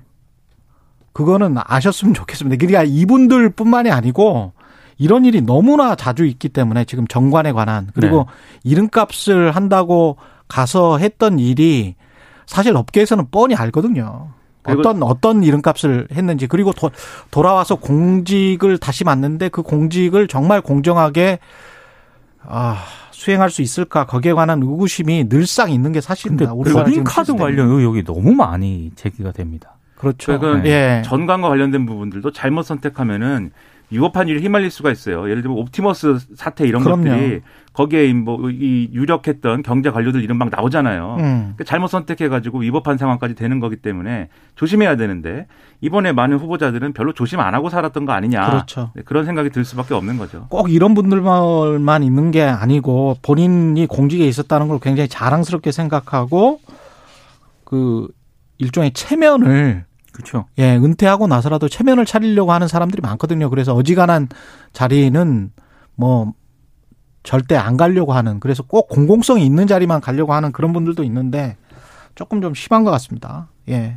그거는 1.13 1.57
아셨으면 1.65 2.13
좋겠습니다. 2.13 2.57
그러니까 2.59 2.83
이분들 2.83 3.51
뿐만이 3.51 3.91
아니고 3.91 4.53
이런 4.99 5.25
일이 5.25 5.41
너무나 5.41 5.95
자주 5.95 6.27
있기 6.27 6.51
때문에 6.51 6.85
지금 6.85 7.07
정관에 7.07 7.53
관한 7.53 7.89
그리고 7.95 8.27
이름값을 8.65 9.53
한다고 9.53 10.17
가서 10.47 10.99
했던 10.99 11.39
일이 11.39 11.95
사실 12.47 12.77
업계에서는 12.77 13.29
뻔히 13.31 13.55
알거든요. 13.55 14.29
어떤 14.65 15.03
어떤 15.03 15.43
이름값을 15.43 16.09
했는지 16.13 16.47
그리고 16.47 16.73
도, 16.73 16.91
돌아와서 17.31 17.77
공직을 17.77 18.79
다시 18.79 19.05
맡는데 19.05 19.49
그 19.49 19.63
공직을 19.63 20.29
정말 20.29 20.61
공정하게 20.61 21.39
아 22.43 22.85
수행할 23.17 23.49
수 23.49 23.63
있을까 23.63 24.05
거기에 24.05 24.35
관한 24.35 24.63
의구심이 24.63 25.29
늘상 25.31 25.71
있는 25.71 25.93
게 25.93 26.03
사실입니다. 26.03 26.55
법인카드 26.55 27.33
시스템이. 27.33 27.39
관련 27.39 27.69
의혹이 27.71 28.05
너무 28.05 28.33
많이 28.33 28.93
제기가 28.95 29.33
됩니다. 29.33 29.77
그렇죠. 29.97 30.39
그러니까 30.39 30.69
예. 30.69 31.03
전관과 31.03 31.49
관련된 31.49 31.87
부분들도 31.87 32.31
잘못 32.33 32.63
선택하면은 32.65 33.53
위법한 33.91 34.29
일이 34.29 34.41
휘말릴 34.41 34.71
수가 34.71 34.91
있어요. 34.91 35.31
예를 35.31 35.43
들면 35.43 35.59
옵티머스 35.59 36.19
사태 36.35 36.67
이런 36.67 36.83
그럼요. 36.83 37.05
것들이 37.05 37.43
거기에 37.73 38.13
뭐이 38.13 38.91
유력했던 38.93 39.63
경제 39.63 39.91
관료들 39.91 40.23
이름 40.23 40.39
막 40.39 40.49
나오잖아요. 40.51 41.17
음. 41.19 41.23
그러니까 41.55 41.65
잘못 41.65 41.89
선택해가지고 41.89 42.61
위법한 42.61 42.99
상황까지 42.99 43.35
되는 43.35 43.61
거기 43.61 43.77
때문에 43.77 44.29
조심해야 44.57 44.97
되는데 44.97 45.47
이번에 45.81 46.13
많은 46.13 46.39
후보자들은 46.39 46.95
별로 46.95 47.13
조심 47.13 47.39
안 47.41 47.55
하고 47.55 47.69
살았던 47.69 48.07
거 48.07 48.13
아니냐. 48.13 48.51
그렇죠. 48.51 48.91
네, 48.97 49.03
그런 49.05 49.25
생각이 49.25 49.51
들 49.51 49.65
수밖에 49.65 49.95
없는 49.95 50.17
거죠. 50.17 50.47
꼭 50.49 50.71
이런 50.71 50.95
분들만 50.95 52.03
있는 52.03 52.31
게 52.31 52.43
아니고 52.43 53.19
본인이 53.23 53.87
공직에 53.87 54.27
있었다는 54.27 54.69
걸 54.69 54.81
굉장히 54.81 55.09
자랑스럽게 55.09 55.71
생각하고 55.71 56.61
그 57.65 58.09
일종의 58.59 58.93
체면을 58.93 59.85
그렇죠. 60.17 60.47
예, 60.57 60.77
은퇴하고 60.77 61.27
나서라도 61.27 61.69
체면을 61.69 62.07
차리려고 62.07 62.53
하는 62.53 62.69
사람들이 62.69 63.03
많거든요. 63.03 63.51
그래서 63.51 63.75
어지간한 63.75 64.29
자리는 64.73 65.53
뭐 65.95 66.33
절대 67.23 67.55
안 67.55 67.77
가려고 67.77 68.15
하는 68.15 68.41
그래서 68.41 68.63
꼭 68.63 68.89
공공성이 68.89 69.45
있는 69.45 69.67
자리만 69.67 70.01
가려고 70.01 70.33
하는 70.33 70.53
그런 70.53 70.73
분들도 70.73 71.03
있는데 71.05 71.57
조금 72.15 72.41
좀 72.41 72.55
심한 72.55 72.83
것 72.83 72.91
같습니다. 72.93 73.49
예. 73.69 73.97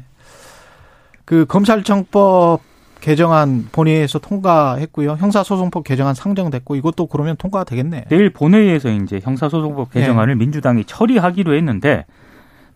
그 1.24 1.46
검찰청법 1.46 2.62
개정안 3.00 3.70
본회의에서 3.72 4.20
통과했고요. 4.20 5.12
형사소송법 5.12 5.86
개정안 5.86 6.16
상정됐고 6.16 6.76
이것도 6.76 7.06
그러면 7.06 7.38
통과가 7.38 7.64
되겠네. 7.64 8.06
내일 8.10 8.30
본회의에서 8.32 8.90
이제 8.90 9.22
형사소송법 9.24 9.92
예. 9.96 10.02
개정안을 10.02 10.36
민주당이 10.36 10.84
처리하기로 10.84 11.54
했는데 11.54 12.06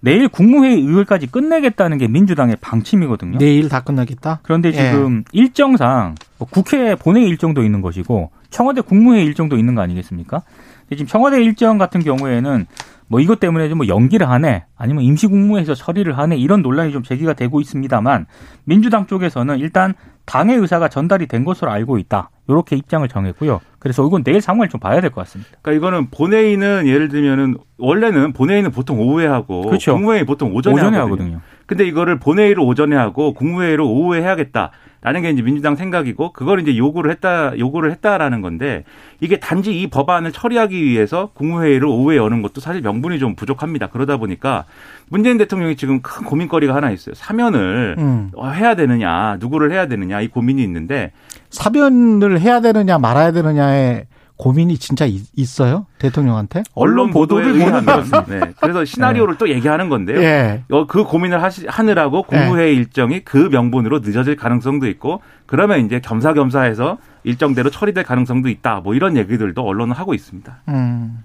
내일 0.04 0.28
국무회의 0.28 0.82
의결까지 0.82 1.28
끝내겠다는 1.28 1.98
게 1.98 2.10
민주당의 2.10 2.58
방침이거든요. 2.60 3.38
내일 3.38 3.70
다 3.70 3.80
끝나겠다. 3.80 4.42
그런데 4.44 4.68
예. 4.68 4.74
지금 4.74 5.24
일정상 5.32 6.16
뭐 6.38 6.46
국회 6.52 6.94
본회의 6.96 7.26
일정도 7.30 7.64
있는 7.64 7.80
것이고 7.82 8.30
청와대 8.50 8.82
국무회의 8.82 9.26
일정도 9.26 9.58
있는 9.58 9.76
거 9.76 9.82
아니겠습니까? 9.82 10.44
근데 10.82 10.98
지금 10.98 11.08
청와대 11.08 11.42
일정 11.42 11.78
같은 11.78 12.02
경우에는 12.04 12.66
뭐 13.08 13.22
이것 13.22 13.40
때문에 13.40 13.70
좀 13.70 13.78
뭐 13.78 13.88
연기를 13.88 14.30
하네 14.30 14.66
아니면 14.76 15.04
임시국무회에서 15.06 15.74
처리를 15.74 16.18
하네 16.18 16.36
이런 16.36 16.62
논란이 16.62 16.92
좀 16.92 17.02
제기가 17.02 17.32
되고 17.32 17.62
있습니다만 17.62 18.26
민주당 18.66 19.08
쪽에서는 19.08 19.58
일단 19.60 19.94
당의 20.26 20.58
의사가 20.58 20.90
전달이 20.90 21.28
된 21.28 21.46
것으로 21.46 21.72
알고 21.72 21.98
있다 21.98 22.30
이렇게 22.48 22.76
입장을 22.76 23.08
정했고요. 23.08 23.62
그래서 23.80 24.06
이건 24.06 24.24
내일 24.24 24.42
상황을 24.42 24.70
좀 24.70 24.80
봐야 24.80 25.00
될 25.02 25.10
것 25.12 25.22
같습니다. 25.22 25.52
그러니까 25.62 25.72
이거는 25.88 26.10
본회의는 26.10 26.88
예를 26.88 27.08
들면은 27.10 27.58
원래는 27.78 28.34
본회의는 28.34 28.72
보통 28.72 29.00
오후에 29.00 29.28
하고 29.28 29.62
그렇죠. 29.62 29.94
국무회의 29.94 30.26
보통 30.26 30.54
오전에, 30.54 30.76
오전에 30.76 30.98
하거든요. 30.98 31.16
하거든요. 31.24 31.42
근데 31.66 31.86
이거를 31.88 32.20
본회의를 32.20 32.60
오전에 32.62 32.96
하고 32.96 33.34
국무회의를 33.34 33.82
오후에 33.82 34.22
해야겠다. 34.22 34.72
라는 35.04 35.22
게 35.22 35.30
이제 35.30 35.42
민주당 35.42 35.76
생각이고 35.76 36.32
그걸 36.32 36.62
이제 36.62 36.78
요구를 36.78 37.12
했다 37.12 37.58
요구를 37.60 37.92
했다라는 37.92 38.42
건데 38.42 38.86
이게 39.20 39.38
단지 39.38 39.80
이 39.80 39.88
법안을 39.88 40.32
처리하기 40.32 40.82
위해서 40.82 41.30
국무회의를 41.34 41.86
오후에 41.86 42.16
여는 42.16 42.42
것도 42.42 42.62
사실 42.62 42.82
명분이 42.82 43.20
좀 43.20 43.36
부족합니다. 43.36 43.88
그러다 43.88 44.16
보니까 44.18 44.64
문재인 45.10 45.38
대통령이 45.38 45.76
지금 45.76 46.02
큰 46.02 46.26
고민거리가 46.26 46.74
하나 46.74 46.90
있어요. 46.90 47.16
사면을 47.16 47.96
음. 47.98 48.32
해야 48.56 48.76
되느냐, 48.76 49.38
누구를 49.40 49.72
해야 49.72 49.88
되느냐 49.88 50.22
이 50.22 50.30
고민이 50.30 50.64
있는데 50.64 51.12
사면을 51.50 52.40
해야 52.40 52.62
되느냐 52.62 52.98
말아야 52.98 53.32
되느냐의 53.32 54.06
고민이 54.38 54.78
진짜 54.78 55.06
있- 55.06 55.28
있어요? 55.36 55.86
대통령한테? 56.00 56.64
언론 56.74 57.12
보도에 57.12 57.46
의하면 57.46 57.86
보면 57.86 58.26
네. 58.28 58.54
그래서 58.60 58.84
시나리오를 58.84 59.38
또 59.38 59.48
얘기하는 59.50 59.90
건데요. 59.90 60.22
예. 60.22 60.64
어, 60.72 60.88
그 60.88 61.04
고민을 61.04 61.42
하시, 61.42 61.66
하느라고 61.68 62.24
국무회의 62.24 62.76
일정이 62.76 63.22
그 63.22 63.38
명분으로 63.52 64.00
늦어질 64.00 64.36
가능성도 64.36 64.88
있고 64.88 65.22
그러면 65.46 65.86
이제 65.86 66.00
겸사겸사해서 66.02 66.98
일정대로 67.24 67.70
처리될 67.70 68.04
가능성도 68.04 68.50
있다. 68.50 68.82
뭐 68.84 68.96
이런 68.96 69.16
얘기들도 69.18 69.62
언론은 69.62 69.96
하고 69.96 70.14
있습니다. 70.14 70.58
음. 70.70 71.20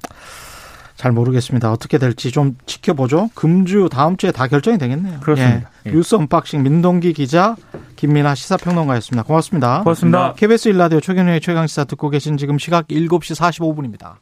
잘 0.99 1.13
모르겠습니다. 1.13 1.71
어떻게 1.71 1.97
될지 1.97 2.33
좀 2.33 2.57
지켜보죠. 2.67 3.31
금주 3.37 3.89
다음 3.91 4.17
주에 4.17 4.33
다 4.33 4.49
결정이 4.49 4.79
되겠네요. 4.79 5.21
그렇습니다. 5.21 5.71
예. 5.87 5.91
예. 5.91 5.95
뉴스 5.95 6.17
언박싱 6.17 6.65
민동기 6.65 7.13
기자 7.13 7.55
김민아 7.95 8.35
시사평론가였습니다. 8.35 9.23
고맙습니다. 9.23 9.83
고맙습니다. 9.85 10.35
KBS 10.35 10.71
일라디오 10.71 11.01
최경영의 11.01 11.41
최강시사 11.41 11.85
듣고 11.85 12.11
계신 12.11 12.37
지금 12.37 12.59
시각 12.59 12.89
7시 12.89 13.37
45분입니다. 13.37 14.15